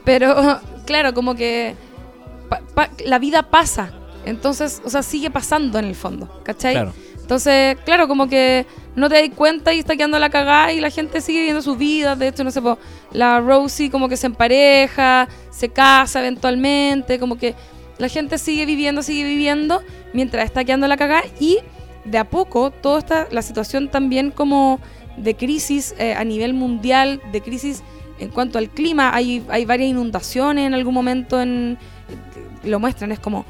[0.05, 1.75] Pero, claro, como que
[2.75, 3.93] pa- pa- la vida pasa.
[4.25, 6.75] Entonces, o sea, sigue pasando en el fondo, ¿cachai?
[6.75, 6.93] Claro.
[7.21, 10.91] Entonces, claro, como que no te das cuenta y está quedando la cagada y la
[10.91, 12.19] gente sigue viviendo sus vidas.
[12.19, 12.79] De hecho, no sé, po,
[13.13, 17.55] la Rosie como que se empareja, se casa eventualmente, como que
[17.99, 19.81] la gente sigue viviendo, sigue viviendo
[20.13, 21.59] mientras está quedando la cagada y
[22.05, 24.81] de a poco toda esta, la situación también como
[25.17, 27.83] de crisis eh, a nivel mundial, de crisis
[28.19, 31.79] en cuanto al clima, hay, hay varias inundaciones en algún momento, en,
[32.65, 33.45] lo muestran, es como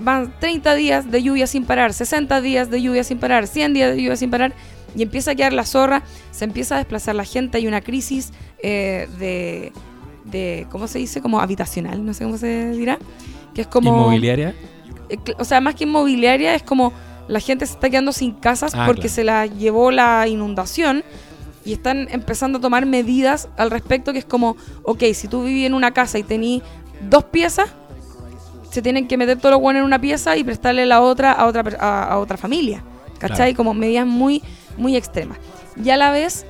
[0.00, 3.90] van 30 días de lluvia sin parar, 60 días de lluvia sin parar, 100 días
[3.94, 4.52] de lluvia sin parar,
[4.96, 8.32] y empieza a quedar la zorra, se empieza a desplazar la gente, hay una crisis
[8.62, 9.72] eh, de,
[10.24, 11.20] de, ¿cómo se dice?
[11.20, 12.98] Como habitacional, no sé cómo se dirá,
[13.54, 13.90] que es como...
[13.90, 14.54] Inmobiliaria.
[15.08, 16.92] Eh, O sea, más que inmobiliaria, es como
[17.28, 19.14] la gente se está quedando sin casas Ah, porque claro.
[19.14, 21.04] se la llevó la inundación
[21.64, 25.66] y están empezando a tomar medidas al respecto, que es como, ok, si tú vivís
[25.66, 26.62] en una casa y tenís
[27.10, 27.68] dos piezas,
[28.70, 31.46] se tienen que meter todo lo bueno en una pieza y prestarle la otra a
[31.46, 32.82] otra, a, a otra familia.
[33.18, 33.36] ¿Cachai?
[33.52, 33.56] Claro.
[33.56, 34.42] Como medidas muy,
[34.76, 35.38] muy extremas.
[35.82, 36.46] Y a la vez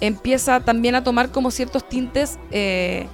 [0.00, 3.06] empieza también a tomar como ciertos tintes eh,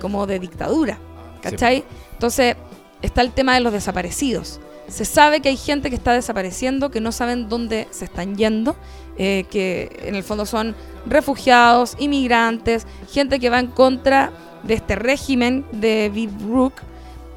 [0.00, 0.98] como de dictadura.
[1.40, 1.84] ¿Cachai?
[2.12, 2.56] Entonces
[3.00, 4.60] está el tema de los desaparecidos.
[4.88, 8.76] Se sabe que hay gente que está desapareciendo, que no saben dónde se están yendo,
[9.16, 10.74] eh, que en el fondo son
[11.06, 14.32] refugiados, inmigrantes, gente que va en contra
[14.62, 16.74] de este régimen de Viv Rook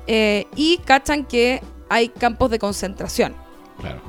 [0.08, 3.36] eh, y cachan que hay campos de concentración.
[3.80, 4.02] Claro.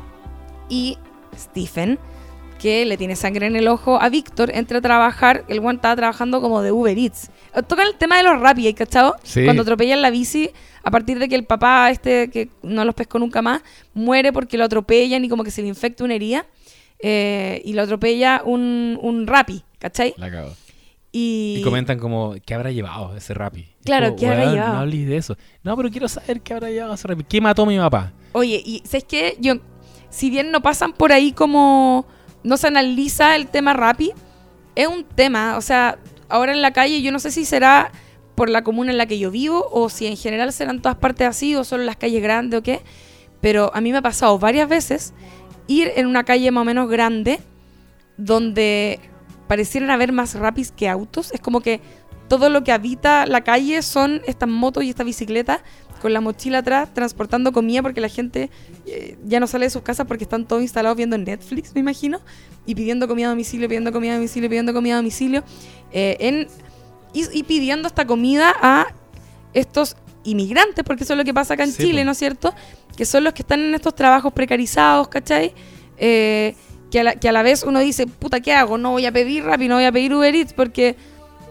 [0.69, 0.99] Y
[1.37, 1.99] Stephen,
[2.59, 5.95] que le tiene sangre en el ojo a Víctor, entra a trabajar, el one estaba
[5.95, 7.31] trabajando como de Uber Eats.
[7.69, 9.17] Tocan el tema de los Rappi, ¿hay cachado?
[9.23, 9.45] Sí.
[9.45, 10.51] Cuando atropellan la bici,
[10.83, 14.57] a partir de que el papá, este que no los pescó nunca más, muere porque
[14.57, 16.47] lo atropellan y como que se le infecta una herida.
[16.99, 20.15] eh, y lo atropella un, un Rappi, ¿cachai?
[20.17, 20.53] La cago.
[21.19, 23.67] Y, Y comentan como, ¿qué habrá llevado ese Rappi?
[23.85, 25.37] Claro, Como, ¿qué habrá "Weón, llevado?" No hables de eso.
[25.63, 27.25] No, pero quiero saber qué habrá llevado ese Rappi.
[27.25, 28.13] ¿Qué mató a mi papá?
[28.33, 29.35] Oye, y ¿sabes qué?
[29.41, 29.55] Yo,
[30.11, 32.07] si bien no pasan por ahí como
[32.43, 34.13] no se analiza el tema Rappi,
[34.75, 35.99] es un tema, o sea,
[36.29, 37.91] ahora en la calle yo no sé si será
[38.35, 41.27] por la comuna en la que yo vivo o si en general serán todas partes
[41.27, 42.83] así o solo las calles grandes o qué,
[43.41, 45.15] pero a mí me ha pasado varias veces
[45.67, 47.41] ir en una calle más o menos grande
[48.19, 49.01] donde
[49.47, 51.81] parecieran haber más Rappis que autos, es como que
[52.29, 55.63] todo lo que habita la calle son estas motos y esta bicicleta
[56.03, 58.51] con la mochila atrás transportando comida porque la gente
[58.87, 62.21] eh, ya no sale de sus casas porque están todos instalados viendo Netflix, me imagino,
[62.67, 65.43] y pidiendo comida a domicilio, pidiendo comida a domicilio, pidiendo comida a domicilio,
[65.93, 66.49] eh, en,
[67.13, 68.89] y, y pidiendo esta comida a
[69.55, 72.05] estos inmigrantes, porque eso es lo que pasa acá en Sí, Chile.
[72.05, 72.53] ¿no es cierto?
[72.97, 75.55] Que son los que están en estos trabajos precarizados, ¿cachai?
[75.97, 76.55] Eh,
[76.91, 78.79] que, a la, que a la vez uno dice, puta, ¿qué hago?
[78.79, 80.97] No voy a pedir Rappi, no voy a pedir Uber Eats porque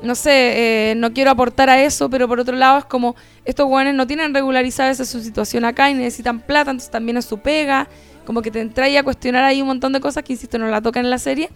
[0.01, 3.67] no sé, eh, no quiero aportar a eso, pero por otro lado es como, estos
[3.67, 7.39] guanes no tienen regularizada esa su situación acá y necesitan plata, entonces también es su
[7.39, 7.87] pega,
[8.25, 10.81] como que te entra a cuestionar ahí un montón de cosas que, insisto, no la
[10.81, 11.49] tocan en la serie,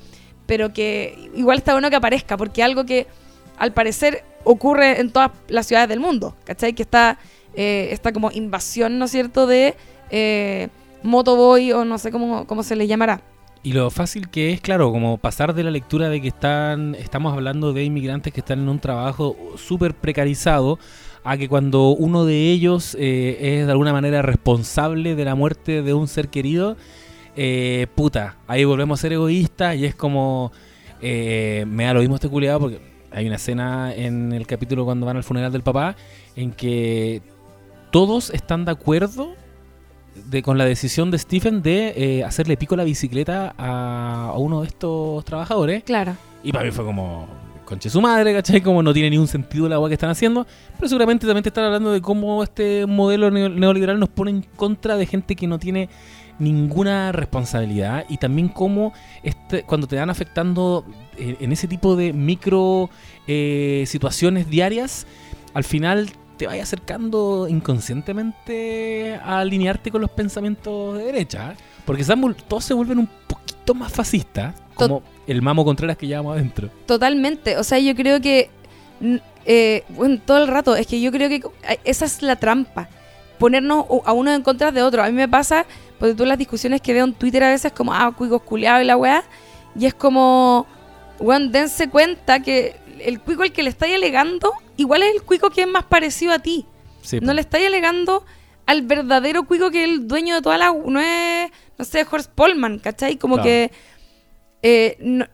[0.45, 3.07] pero que igual está bueno que aparezca, porque algo que
[3.57, 6.73] al parecer ocurre en todas las ciudades del mundo, ¿cachai?
[6.73, 7.19] Que está
[7.55, 9.75] eh, esta como invasión, ¿no es cierto?, de
[10.11, 10.69] eh,
[11.03, 13.21] motoboy o no sé cómo, cómo se le llamará.
[13.61, 17.33] Y lo fácil que es, claro, como pasar de la lectura de que están, estamos
[17.33, 20.79] hablando de inmigrantes que están en un trabajo súper precarizado,
[21.23, 25.81] a que cuando uno de ellos eh, es de alguna manera responsable de la muerte
[25.81, 26.77] de un ser querido,
[27.35, 30.51] eh, puta, ahí volvemos a ser egoístas y es como,
[31.01, 32.79] eh, me da lo mismo este culiado porque
[33.11, 35.95] hay una escena en el capítulo cuando van al funeral del papá
[36.35, 37.21] en que
[37.91, 39.35] todos están de acuerdo
[40.25, 44.61] de, con la decisión de Stephen de eh, hacerle pico la bicicleta a, a uno
[44.61, 45.83] de estos trabajadores.
[45.83, 46.15] Claro.
[46.43, 47.27] Y para mí fue como,
[47.65, 48.61] conche su madre, ¿cachai?
[48.61, 50.47] Como no tiene ningún sentido la agua que están haciendo.
[50.77, 54.41] Pero seguramente también te están hablando de cómo este modelo neo- neoliberal nos pone en
[54.55, 55.89] contra de gente que no tiene
[56.39, 58.05] ninguna responsabilidad.
[58.07, 58.93] Y también cómo
[59.23, 60.85] este, cuando te dan afectando
[61.17, 62.89] eh, en ese tipo de micro
[63.27, 65.05] eh, situaciones diarias,
[65.53, 66.09] al final
[66.39, 71.53] te vaya acercando inconscientemente a alinearte con los pensamientos de derecha.
[71.85, 72.05] Porque
[72.47, 76.69] todos se vuelven un poquito más fascistas, como el mamo Contreras que llevamos adentro.
[76.85, 77.57] Totalmente.
[77.57, 78.49] O sea, yo creo que.
[79.45, 80.77] eh, bueno, todo el rato.
[80.77, 81.41] Es que yo creo que
[81.83, 82.87] esa es la trampa.
[83.37, 85.03] Ponernos a uno en contra de otro.
[85.03, 85.65] A mí me pasa,
[85.99, 88.85] porque tú las discusiones que veo en Twitter a veces, como, ah, cuicos culiados y
[88.85, 89.25] la weá.
[89.77, 90.65] Y es como,
[91.19, 95.49] weón, dense cuenta que el cuico al que le estáis alegando, igual es el cuico
[95.49, 96.65] que es más parecido a ti.
[97.01, 98.25] Sí, No le estáis alegando
[98.65, 100.71] al verdadero cuico que es el dueño de toda la...
[100.73, 103.17] No es, no sé, Horst Polman, ¿cachai?
[103.17, 103.47] Como Claro.
[103.47, 103.71] que...
[104.61, 105.25] eh, no-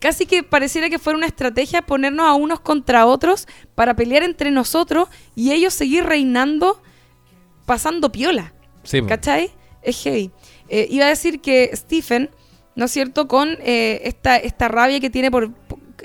[0.00, 3.46] casi que pareciera que fuera una estrategia ponernos a unos contra otros
[3.76, 6.82] para pelear entre nosotros y ellos seguir reinando
[7.66, 8.52] pasando piola.
[8.82, 9.00] Sí.
[9.02, 9.52] ¿Cachai?
[9.82, 10.32] Es heavy.
[10.68, 12.30] Eh, iba a decir que Stephen,
[12.74, 13.28] ¿no es cierto?
[13.28, 15.52] Con eh, esta, esta rabia que tiene por-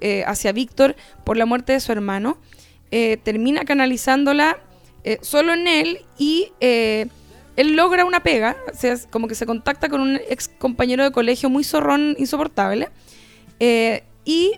[0.02, 2.38] eh, hacia Víctor por la muerte de su hermano,
[2.91, 4.58] eh, termina canalizándola
[5.04, 9.89] eh, solo en él y él logra una pega, o sea, como que se contacta
[9.89, 12.89] con un ex compañero de colegio muy zorrón, insoportable,
[14.26, 14.52] y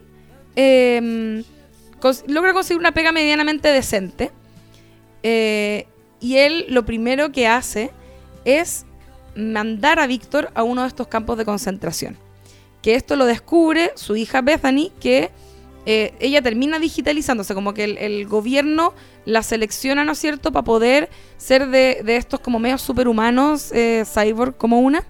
[0.55, 4.31] cons- logra conseguir una pega medianamente decente.
[5.23, 7.91] Y él lo primero que hace
[8.43, 8.85] es
[9.35, 12.17] mandar a Víctor a uno de estos campos de concentración.
[12.81, 15.31] Que esto lo descubre su hija Bethany, que
[15.85, 18.93] eh, ella termina digitalizándose, como que el, el gobierno
[19.25, 24.03] la selecciona, ¿no es cierto?, para poder ser de, de estos como medios superhumanos, eh,
[24.05, 25.03] cyborg como una.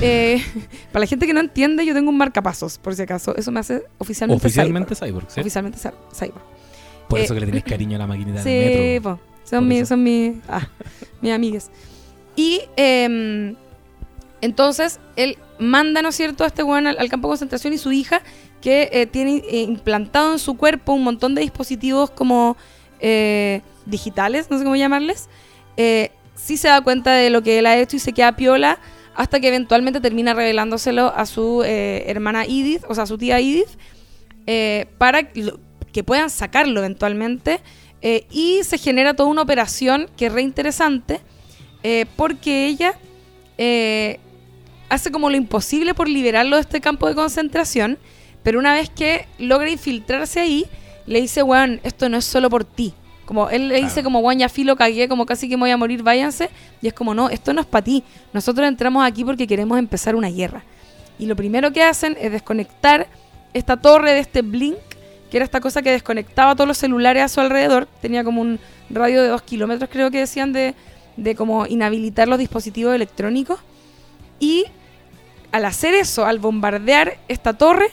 [0.00, 0.42] Eh,
[0.92, 3.34] para la gente que no entiende, yo tengo un marcapasos, por si acaso.
[3.36, 5.08] Eso me hace oficialmente, Oficialmente cyborg.
[5.26, 5.40] Cyborg, ¿sí?
[5.40, 6.44] Oficialmente cy- cyborg.
[7.08, 9.16] Por eso que le tenés cariño a la maquinita Sí, del metro.
[9.16, 9.20] po.
[9.44, 10.68] son Por mis, son mis, ah,
[11.20, 11.70] mis amigas.
[12.36, 13.54] Y em,
[14.40, 17.92] entonces él manda, ¿no es cierto?, a este weón al, campo de concentración y su
[17.92, 18.22] hija,
[18.60, 22.56] que eh, tiene eh, implantado en su cuerpo un montón de dispositivos como
[23.00, 25.28] eh, digitales, no sé cómo llamarles,
[25.76, 28.78] eh, sí se da cuenta de lo que él ha hecho y se queda piola
[29.14, 33.38] hasta que eventualmente termina revelándoselo a su eh, hermana Edith, o sea, a su tía
[33.38, 33.68] Edith,
[34.98, 37.60] para que puedan sacarlo eventualmente.
[38.02, 41.20] y se genera toda una operación que es re interesante,
[41.82, 42.94] eh, porque ella
[44.94, 47.98] hace como lo imposible por liberarlo de este campo de concentración,
[48.42, 50.66] pero una vez que logra infiltrarse ahí,
[51.06, 52.94] le dice, weón, esto no es solo por ti.
[53.24, 54.04] Como él le dice Claro.
[54.04, 56.50] como, weón, ya filo, cagué, como casi que me voy a morir, váyanse.
[56.82, 58.04] Y es como, no, esto no es para ti.
[58.32, 60.62] Nosotros entramos aquí porque queremos empezar una guerra.
[61.18, 63.06] Y lo primero que hacen es desconectar
[63.54, 64.76] esta torre de este blink,
[65.30, 67.86] que era esta cosa que desconectaba todos los celulares a su alrededor.
[68.02, 68.58] Tenía como un
[68.90, 70.74] radio de dos kilómetros, creo que decían, de,
[71.16, 73.58] de como inhabilitar los dispositivos electrónicos.
[74.38, 74.64] Y
[75.54, 77.86] al hacer eso, al bombardear esta torre,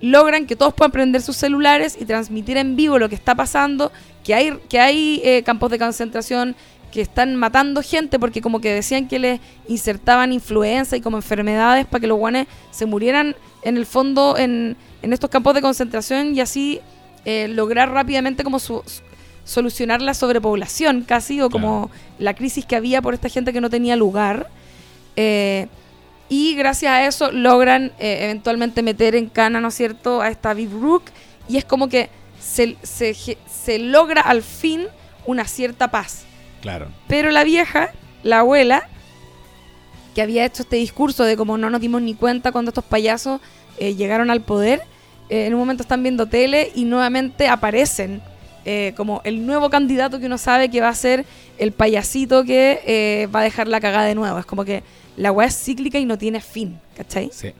[0.00, 3.90] logran que todos puedan prender sus celulares y transmitir en vivo lo que está pasando,
[4.22, 6.54] que hay, que hay eh, campos de concentración
[6.92, 11.86] que están matando gente porque como que decían que les insertaban influenza y como enfermedades
[11.86, 16.36] para que los guanes se murieran en el fondo en, en estos campos de concentración
[16.36, 16.80] y así
[17.24, 19.02] eh, lograr rápidamente como su- su-
[19.44, 23.68] solucionar la sobrepoblación casi o como la crisis que había por esta gente que no
[23.70, 24.48] tenía lugar.
[25.16, 25.66] Eh,
[26.28, 30.54] y gracias a eso logran eh, eventualmente meter en cana, ¿no es cierto?, a esta
[30.54, 31.04] Viv Rook.
[31.48, 32.10] Y es como que
[32.40, 34.86] se, se, se logra al fin
[35.26, 36.24] una cierta paz.
[36.62, 36.88] Claro.
[37.08, 37.90] Pero la vieja,
[38.22, 38.88] la abuela,
[40.14, 43.40] que había hecho este discurso de como no nos dimos ni cuenta cuando estos payasos
[43.78, 44.82] eh, llegaron al poder,
[45.28, 48.22] eh, en un momento están viendo tele y nuevamente aparecen
[48.66, 51.26] eh, como el nuevo candidato que uno sabe que va a ser
[51.58, 54.38] el payasito que eh, va a dejar la cagada de nuevo.
[54.38, 54.82] Es como que
[55.16, 57.30] la weá es cíclica y no tiene fin, ¿cachai?
[57.32, 57.52] Sí.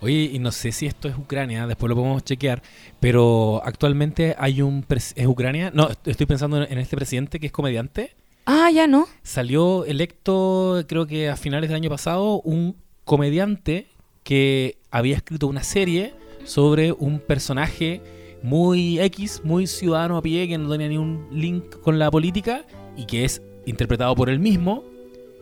[0.00, 2.62] Oye, y no sé si esto es Ucrania, después lo podemos chequear,
[3.00, 4.84] pero actualmente hay un...
[4.88, 5.70] ¿Es Ucrania?
[5.72, 8.14] No, estoy pensando en en este presidente que es comediante.
[8.44, 9.08] Ah, ya no.
[9.22, 13.88] Salió electo, creo que a finales del año pasado, un comediante
[14.22, 18.02] que había escrito una serie sobre un personaje
[18.42, 22.64] muy X, muy ciudadano a pie, que no tenía ni un link con la política
[22.96, 24.84] y que es interpretado por él mismo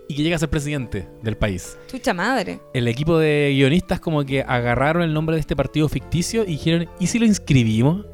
[0.08, 1.78] y que llega a ser presidente del país.
[1.88, 2.60] Chucha madre.
[2.72, 6.88] El equipo de guionistas como que agarraron el nombre de este partido ficticio y dijeron,
[6.98, 8.06] ¿y si lo inscribimos?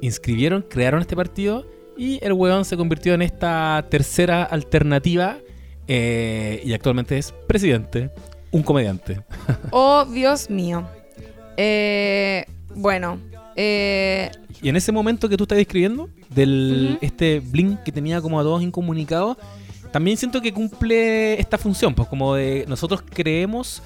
[0.00, 1.66] Inscribieron, crearon este partido
[1.96, 5.38] y el weón se convirtió en esta tercera alternativa
[5.86, 8.10] eh, y actualmente es presidente,
[8.50, 9.22] un comediante.
[9.70, 10.86] Oh, Dios mío.
[11.56, 13.18] Eh, bueno,
[13.56, 14.30] eh,
[14.62, 18.42] Y en ese momento que tú estás describiendo, del este Blink que tenía como a
[18.42, 19.36] todos incomunicados,
[19.92, 23.82] también siento que cumple esta función, pues como de nosotros creemos,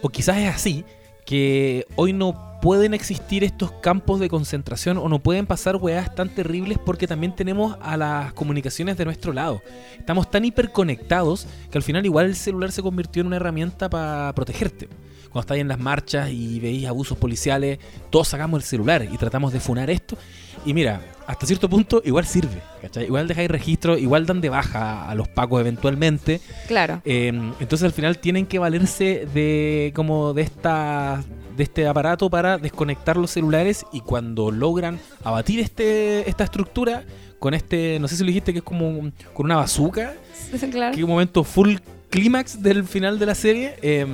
[0.00, 0.84] o quizás es así,
[1.24, 6.28] que hoy no pueden existir estos campos de concentración o no pueden pasar weas tan
[6.28, 9.62] terribles porque también tenemos a las comunicaciones de nuestro lado.
[9.98, 14.32] Estamos tan hiperconectados que al final igual el celular se convirtió en una herramienta para
[14.34, 14.88] protegerte.
[15.24, 17.78] Cuando estáis en las marchas y veis abusos policiales,
[18.10, 20.16] todos sacamos el celular y tratamos de funar esto.
[20.64, 23.04] Y mira, hasta cierto punto igual sirve, ¿cachai?
[23.04, 26.40] Igual dejáis registro, igual dan de baja a los pacos eventualmente.
[26.68, 27.00] claro.
[27.04, 27.28] Eh,
[27.60, 31.22] entonces al final tienen que valerse de como de esta
[31.56, 37.04] de este aparato para desconectar los celulares y cuando logran abatir este esta estructura
[37.38, 40.14] con este no sé si lo dijiste que es como un- con una bazooka
[40.70, 40.94] claro.
[40.96, 41.74] que un momento full
[42.08, 44.06] clímax del final de la serie eh,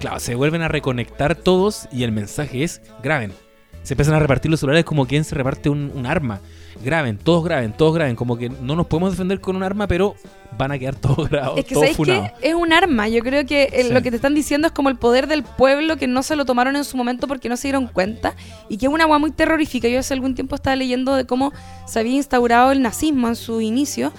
[0.00, 3.32] claro se vuelven a reconectar todos y el mensaje es graben
[3.84, 6.40] se empiezan a repartir los celulares como quien se reparte un, un arma
[6.82, 10.16] graben todos graben todos graben como que no nos podemos defender con un arma pero
[10.58, 11.88] van a quedar todos grabados Es que todos
[12.42, 13.08] es un arma.
[13.08, 13.92] Yo creo que eh, Sí.
[13.92, 16.44] lo que te están diciendo es como el poder del pueblo que no se lo
[16.44, 18.34] tomaron en su momento porque no se dieron cuenta
[18.68, 19.88] y que es una agua muy terrorífica.
[19.88, 21.52] Yo hace algún tiempo estaba leyendo de cómo
[21.86, 24.12] se había instaurado el nazismo en su inicio.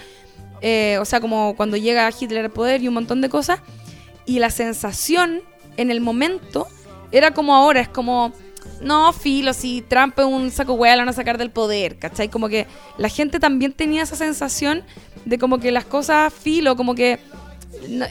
[0.61, 3.59] Eh, o sea, como cuando llega Hitler al poder y un montón de cosas.
[4.25, 5.41] Y la sensación
[5.77, 6.67] en el momento
[7.11, 8.33] era como ahora, es como,
[8.81, 12.29] no, filo, si Trump es un saco hueá, lo van a sacar del poder, ¿cachai?
[12.29, 12.67] Como que
[12.97, 14.83] la gente también tenía esa sensación
[15.25, 17.19] de como que las cosas, filo, como que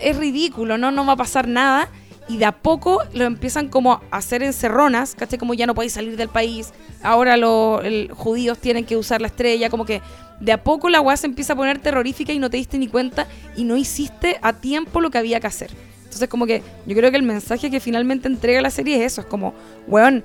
[0.02, 0.90] es ridículo, ¿no?
[0.90, 1.88] No va a pasar nada.
[2.26, 5.38] Y de a poco lo empiezan como a hacer encerronas, ¿cachai?
[5.38, 6.72] Como ya no podéis salir del país.
[7.02, 9.68] Ahora los judíos tienen que usar la estrella.
[9.68, 10.00] Como que
[10.40, 12.88] de a poco la weá se empieza a poner terrorífica y no te diste ni
[12.88, 15.70] cuenta y no hiciste a tiempo lo que había que hacer.
[16.04, 19.20] Entonces como que yo creo que el mensaje que finalmente entrega la serie es eso.
[19.20, 19.52] Es como,
[19.86, 20.24] weón,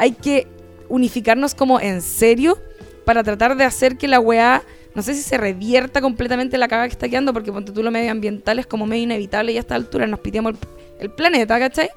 [0.00, 0.46] hay que
[0.88, 2.58] unificarnos como en serio
[3.04, 4.62] para tratar de hacer que la weá,
[4.94, 7.90] no sé si se revierta completamente la caga que está quedando, porque ponte tú lo
[7.90, 10.54] medioambiental es como medio inevitable y a esta altura nos piteamos
[10.98, 11.90] el, planeta, ¿cachai?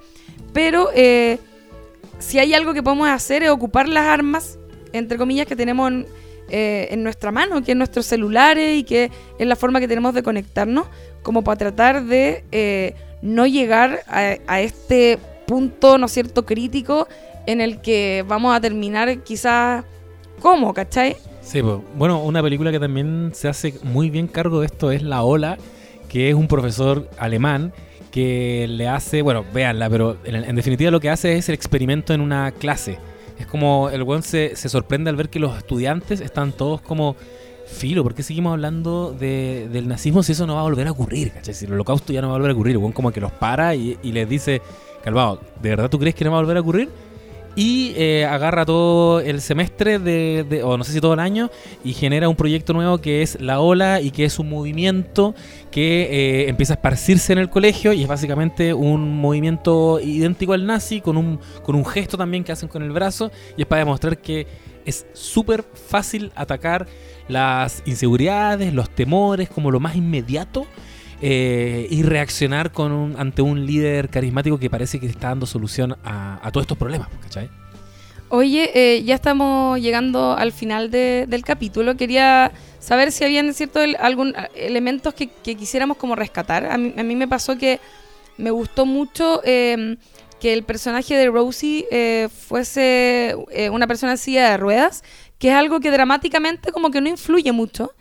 [0.51, 1.39] Pero eh,
[2.19, 4.59] si hay algo que podemos hacer es ocupar las armas,
[4.91, 6.05] entre comillas, que tenemos en,
[6.49, 10.13] eh, en nuestra mano, que es nuestros celulares y que es la forma que tenemos
[10.13, 10.87] de conectarnos,
[11.21, 17.07] como para tratar de eh, no llegar a, a este punto, ¿no es cierto?, crítico
[17.45, 19.83] en el que vamos a terminar quizás
[20.41, 21.15] como, ¿cachai?
[21.41, 25.01] Sí, pues, bueno, una película que también se hace muy bien cargo de esto es
[25.03, 25.57] La Ola,
[26.09, 27.73] que es un profesor alemán
[28.11, 32.13] que le hace, bueno, véanla, pero en, en definitiva lo que hace es el experimento
[32.13, 32.97] en una clase.
[33.39, 37.15] Es como el weón se, se sorprende al ver que los estudiantes están todos como,
[37.65, 40.91] filo, ¿por qué seguimos hablando de- del nazismo si eso no va a volver a
[40.91, 41.31] ocurrir?
[41.31, 41.55] ¿cachai?
[41.55, 43.31] Si el holocausto ya no va a volver a ocurrir, el weón como que los
[43.31, 44.61] para y, y les dice,
[45.03, 46.89] calmado, ¿de verdad tú crees que no va a volver a ocurrir?
[47.55, 51.51] Y eh, agarra todo el semestre, de, o no sé si todo el año,
[51.83, 55.35] y genera un proyecto nuevo que es La Ola y que es un movimiento
[55.69, 60.65] que eh, empieza a esparcirse en el colegio y es básicamente un movimiento idéntico al
[60.65, 63.79] nazi, con un, con un gesto también que hacen con el brazo, y es para
[63.79, 64.47] demostrar que
[64.85, 66.87] es súper fácil atacar
[67.27, 70.65] las inseguridades, los temores, como lo más inmediato.
[71.25, 75.95] Eh, y reaccionar con un- ante un líder carismático que parece que está dando solución
[76.03, 77.49] a, todos estos problemas, ¿cachai?
[78.27, 81.95] Oye, eh, ya estamos llegando al final de- del capítulo.
[81.95, 86.65] Quería saber si habían cierto el- algún elementos que, quisiéramos como rescatar.
[86.65, 87.79] A mí, a mí me pasó que
[88.37, 89.95] me gustó mucho eh,
[90.41, 93.33] que el personaje de Rosie eh, fuese
[93.71, 95.01] una persona silla de ruedas,
[95.43, 97.91] que es algo que dramáticamente como que no influye mucho.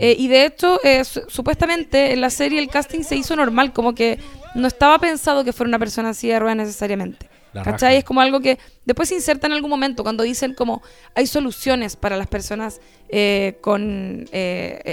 [0.00, 3.72] Eh, y de hecho, eh, su- supuestamente en la serie el casting se hizo normal,
[3.72, 4.18] como que
[4.56, 7.28] no estaba pensado que fuera una persona silla de ruedas necesariamente.
[7.52, 7.90] La ¿Cachai?
[7.90, 7.98] raja.
[7.98, 10.82] Es como algo que después se inserta en algún momento cuando dicen como
[11.14, 12.80] hay soluciones para las personas
[13.10, 14.26] eh, con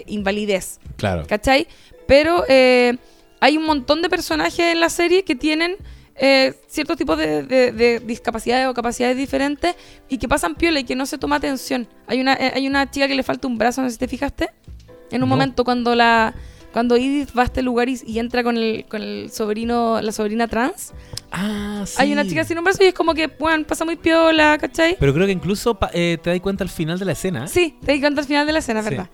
[0.05, 0.79] invalidez.
[0.97, 1.23] Claro.
[1.27, 1.67] ¿Cachai?
[2.05, 5.75] Pero hay un montón de personajes en la serie que tienen
[6.17, 9.75] eh, ciertos tipos de, de- de discapacidades o capacidades diferentes
[10.09, 11.87] y que pasan piola y que no se toma atención.
[12.07, 14.07] Hay una, eh, hay una chica que le falta un brazo, no sé si te
[14.07, 14.49] fijaste.
[15.11, 15.35] En un No.
[15.35, 16.33] momento cuando la
[16.73, 20.11] cuando Edith va a este lugar y, y entra con el, con el sobrino, la
[20.11, 20.91] sobrina trans,
[21.31, 21.95] Ah, sí.
[21.99, 24.97] hay una chica sin un brazo y es como que, bueno, pasa muy piola, ¿cachai?
[24.99, 27.47] Pero creo que incluso eh, te das cuenta al final de la escena.
[27.47, 28.89] Sí, te di cuenta al final de la escena, Sí.
[28.89, 29.09] ¿verdad?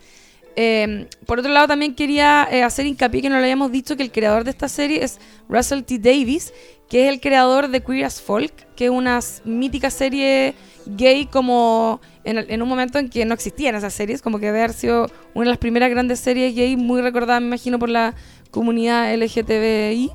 [0.56, 4.02] Eh, por otro lado, también quería eh, hacer hincapié que no lo habíamos dicho que
[4.03, 5.99] el creador de esta serie es Russell T.
[5.99, 6.53] Davis,
[6.91, 10.55] que es el creador de Queer as Folk, que es una mítica serie
[10.85, 14.73] gay como en, un momento en que no existían esas series, como que debe haber
[14.73, 18.13] sido una de las primeras grandes series gay muy recordada, me imagino, por la
[18.51, 20.11] comunidad LGTBI.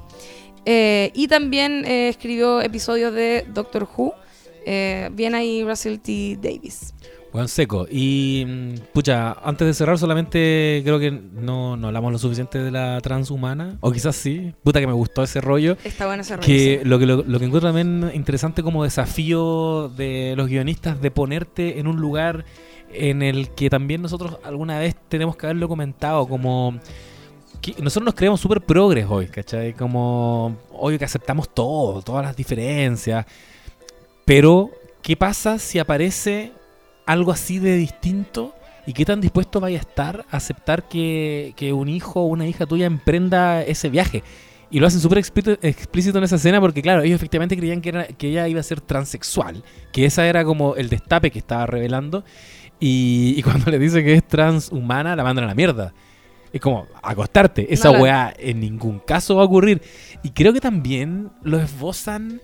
[0.66, 4.12] Eh, y también eh, escribió episodios de Doctor Who.
[4.66, 6.36] Eh, bien ahí Russell T.
[6.43, 6.93] Davis.
[7.37, 7.87] Buen seco.
[7.91, 12.71] Y, mm, pucha, antes de cerrar, solamente creo que no, no hablamos lo suficiente de
[12.71, 13.77] la transhumana.
[13.81, 14.55] O quizás sí.
[14.65, 15.77] Puta que me gustó ese rollo.
[15.85, 16.89] Está bueno ese rollo, Que sí.
[16.89, 21.79] lo, que lo, lo que encuentro también interesante como desafío de los guionistas de ponerte
[21.79, 22.47] en un lugar
[22.91, 26.81] en el que también nosotros alguna vez tenemos que haberlo comentado como
[27.61, 29.75] que nosotros nos creemos súper progres hoy, ¿cachai?
[29.75, 33.27] Como hoy que aceptamos todo, todas las diferencias.
[34.25, 34.71] Pero,
[35.03, 36.56] ¿qué pasa si aparece
[37.07, 38.55] algo así de distinto?
[38.87, 42.47] ¿Y qué tan dispuesto vaya a estar a aceptar que, que un hijo o una
[42.47, 44.23] hija tuya emprenda ese viaje?
[44.70, 48.07] Y lo hacen súper explícito, en esa escena porque, claro, ellos efectivamente creían que, era,
[48.07, 49.62] que ella iba a ser transexual.
[49.93, 52.24] Que esa era como el destape que estaba revelando.
[52.81, 55.95] Y, y cuando le dice que es transhumana, la mandan a la mierda.
[56.53, 57.73] Es como, acostarte.
[57.73, 59.83] Esa No weá en ningún caso va a ocurrir.
[60.24, 62.41] Y creo que también lo esbozan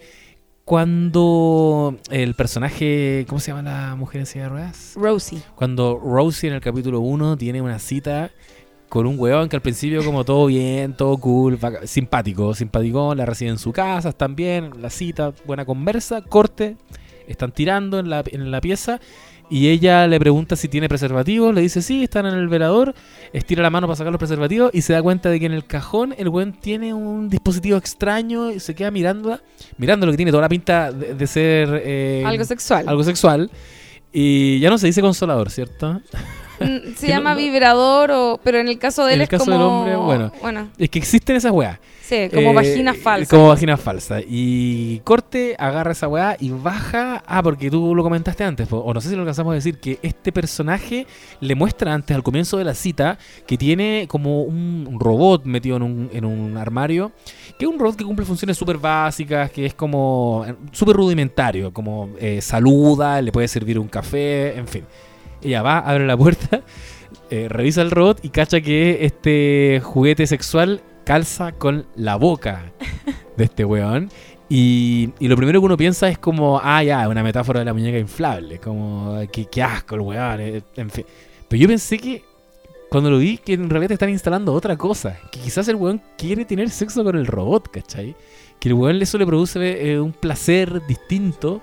[0.64, 4.92] cuando el personaje, ¿cómo se llama la mujer en silla de ruedas?
[4.96, 5.42] Rosie.
[5.54, 8.30] Cuando Rosie en el capítulo 1 tiene una cita
[8.88, 13.50] con un weón que al principio como todo bien, todo cool, simpático, simpático, la recibe
[13.50, 16.76] en su casa, están bien, la cita, buena conversa, corte,
[17.26, 19.00] están tirando en la, en la pieza
[19.52, 22.94] y ella le pregunta si tiene preservativos, le dice sí, están en el velador,
[23.34, 25.66] estira la mano para sacar los preservativos y se da cuenta de que en el
[25.66, 29.42] cajón el weón tiene un dispositivo extraño y se queda mirándola,
[29.76, 32.88] mirando lo que tiene toda la pinta de, de ser eh, Algo sexual.
[32.88, 33.50] algo sexual.
[34.10, 36.00] Y ya no se dice consolador, ¿cierto?
[36.96, 39.44] Se llama no- vibrador, o, pero en el caso de En él el es caso
[39.44, 39.56] como...
[39.56, 40.32] del hombre, bueno.
[40.40, 41.78] Bueno, Es que existen esas weas.
[42.02, 43.30] sí, como Eh, vagina falsa.
[43.36, 44.18] Como vagina falsa.
[44.26, 47.22] Y corte, agarra esa weá y baja.
[47.26, 49.98] Ah, porque tú lo comentaste antes, o no sé si lo alcanzamos a decir, que
[50.02, 51.06] este personaje
[51.40, 55.76] le muestra antes, al comienzo de la cita, que tiene como un, un robot metido
[55.76, 57.12] en un, en un armario.
[57.58, 61.72] Que es un robot que cumple funciones súper básicas, que es como eh, súper rudimentario,
[61.72, 64.84] como eh, saluda, le puede servir un café, en fin.
[65.42, 66.62] Ella va, abre la puerta,
[67.30, 72.72] eh, revisa el robot y cacha que este juguete sexual calza con la boca
[73.36, 74.10] de este weón.
[74.48, 77.72] Y, y lo primero que uno piensa es como, ah, ya, una metáfora de la
[77.72, 78.58] muñeca inflable.
[78.58, 80.40] Como, qué, asco el weón.
[80.40, 81.06] eh, En fin.
[81.48, 82.22] Pero yo pensé que,
[82.90, 85.18] cuando lo vi, que en realidad están instalando otra cosa.
[85.30, 88.14] Que quizás el weón quiere tener sexo con el robot, ¿cachai?
[88.60, 91.62] Que el weón eso le produce eh, un placer distinto.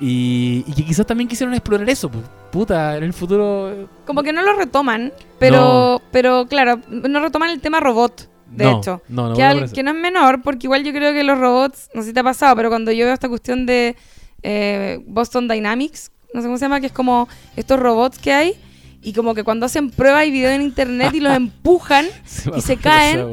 [0.00, 2.10] Y, y que quizás también quisieron explorar eso.
[2.10, 3.88] pues, puta, en el futuro.
[4.06, 6.02] Como que no lo retoman, pero, No.
[6.10, 9.02] pero claro, no retoman el tema robot, de no, hecho.
[9.08, 11.90] No, no, que, al- que no es menor, porque igual yo creo que los robots,
[11.94, 13.94] no sé si te ha pasado, pero cuando yo veo esta cuestión de
[14.42, 18.54] eh, Boston Dynamics, no sé cómo se llama, que es como estos robots que hay,
[19.02, 22.06] y como que cuando hacen pruebas y videos en internet y los empujan,
[22.56, 23.26] y se caen.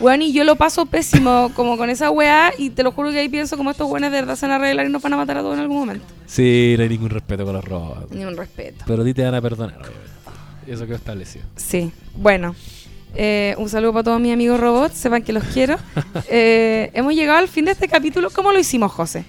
[0.00, 3.20] weón, y yo lo paso pésimo como con esa weá, y te lo juro que
[3.20, 5.16] ahí pienso como estos buenos de verdad se van a arreglar y nos van a
[5.16, 6.04] matar a todos en algún momento.
[6.26, 8.10] Sí, no hay ningún respeto con los robots.
[8.12, 8.84] Ni un respeto.
[8.86, 10.10] Pero a ti te van a perdonar, obviamente.
[10.66, 11.44] Eso quedó establecido.
[11.56, 12.54] Sí, bueno.
[13.14, 15.76] eh, un saludo para todos mis amigos robots, sepan que los quiero.
[16.28, 18.30] Eh, hemos llegado al fin de este capítulo.
[18.30, 19.24] ¿Cómo lo hicimos, José?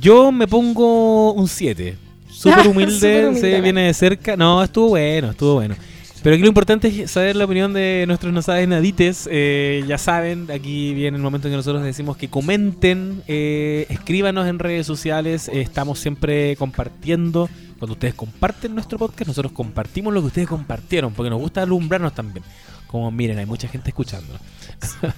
[0.00, 1.96] Yo me pongo un 7.
[2.40, 4.34] Súper humilde, se viene de cerca.
[4.34, 5.74] No, estuvo bueno, estuvo bueno.
[6.22, 9.28] Pero aquí lo importante es saber la opinión de nuestros no saben nadites.
[9.30, 14.46] Eh, ya saben, aquí viene el momento en que nosotros decimos que comenten, eh, escríbanos
[14.46, 15.48] en redes sociales.
[15.48, 17.48] eh, estamos siempre compartiendo.
[17.78, 22.14] Cuando ustedes comparten nuestro podcast, nosotros compartimos lo que ustedes compartieron, porque nos gusta alumbrarnos
[22.14, 22.44] también.
[22.86, 24.34] Como miren, hay mucha gente escuchando.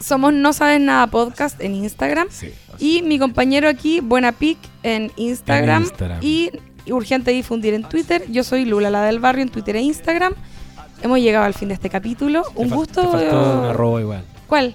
[0.00, 2.28] Somos No Sabes Nada Podcast en Instagram.
[2.30, 2.50] Sí.
[2.78, 5.82] Y mi compañero aquí, Buena Pic, en Instagram.
[5.82, 6.18] En Instagram.
[6.22, 6.50] Y
[6.90, 8.24] Urgente Difundir en Twitter.
[8.30, 10.34] Yo soy Lula, la del barrio, en Twitter e Instagram.
[11.02, 12.44] Hemos llegado al fin de este capítulo.
[12.54, 13.00] Un fal- gusto.
[13.02, 14.24] Te faltó un arroba igual.
[14.46, 14.74] ¿Cuál?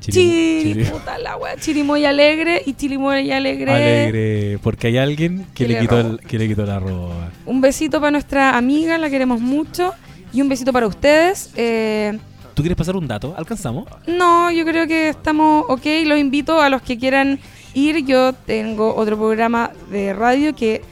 [0.00, 1.56] Chiri, Chiri- puta la wea.
[1.56, 3.72] Chirimoy alegre y Chirimoy alegre.
[3.72, 7.30] Alegre, porque hay alguien que, le, le quitó el, que le quitó la roba.
[7.46, 9.92] Un besito para nuestra amiga, la queremos mucho.
[10.32, 11.50] Y un besito para ustedes.
[11.56, 12.18] Eh,
[12.54, 13.34] ¿Tú quieres pasar un dato?
[13.36, 13.86] ¿Alcanzamos?
[14.06, 15.86] no, yo creo que estamos ok.
[16.04, 17.38] Los invito a los que quieran
[17.72, 18.04] ir.
[18.04, 20.82] Yo tengo otro programa de radio que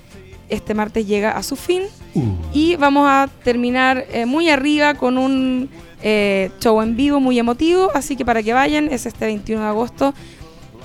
[0.53, 1.83] este martes llega a su fin.
[2.15, 2.35] Uh.
[2.53, 5.70] Y vamos a terminar eh, muy arriba con un
[6.03, 7.91] eh, show en vivo muy emotivo.
[7.95, 10.15] Así que para que vayan, es este 21 de agosto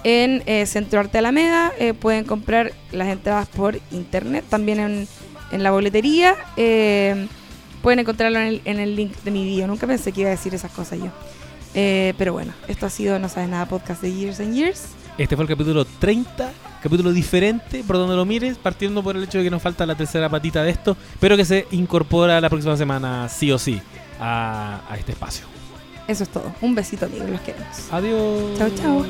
[0.04, 1.72] en eh, Centro Arte Alameda.
[1.80, 5.08] Eh, pueden comprar las entradas por internet, también en,
[5.52, 6.36] en la boletería.
[6.56, 7.28] Eh,
[7.82, 9.68] pueden encontrarlo en el, en el link de mi video.
[9.68, 11.12] Nunca pensé que iba a decir esas cosas yo.
[11.74, 14.88] Eh, pero bueno, esto ha sido No Sabes Nada Podcast de Years and Years.
[15.18, 16.52] Este fue el capítulo 30,
[16.88, 19.96] capítulo diferente por donde lo mires, partiendo por el hecho de que nos falta la
[19.96, 23.82] tercera patita de esto, pero que se incorpora la próxima semana sí o sí
[24.20, 25.46] a, a este espacio.
[26.08, 26.54] Eso es todo.
[26.62, 27.30] Un besito, amigos.
[27.30, 27.68] Los queremos.
[27.92, 28.58] Adiós.
[28.58, 29.06] Chao, chao.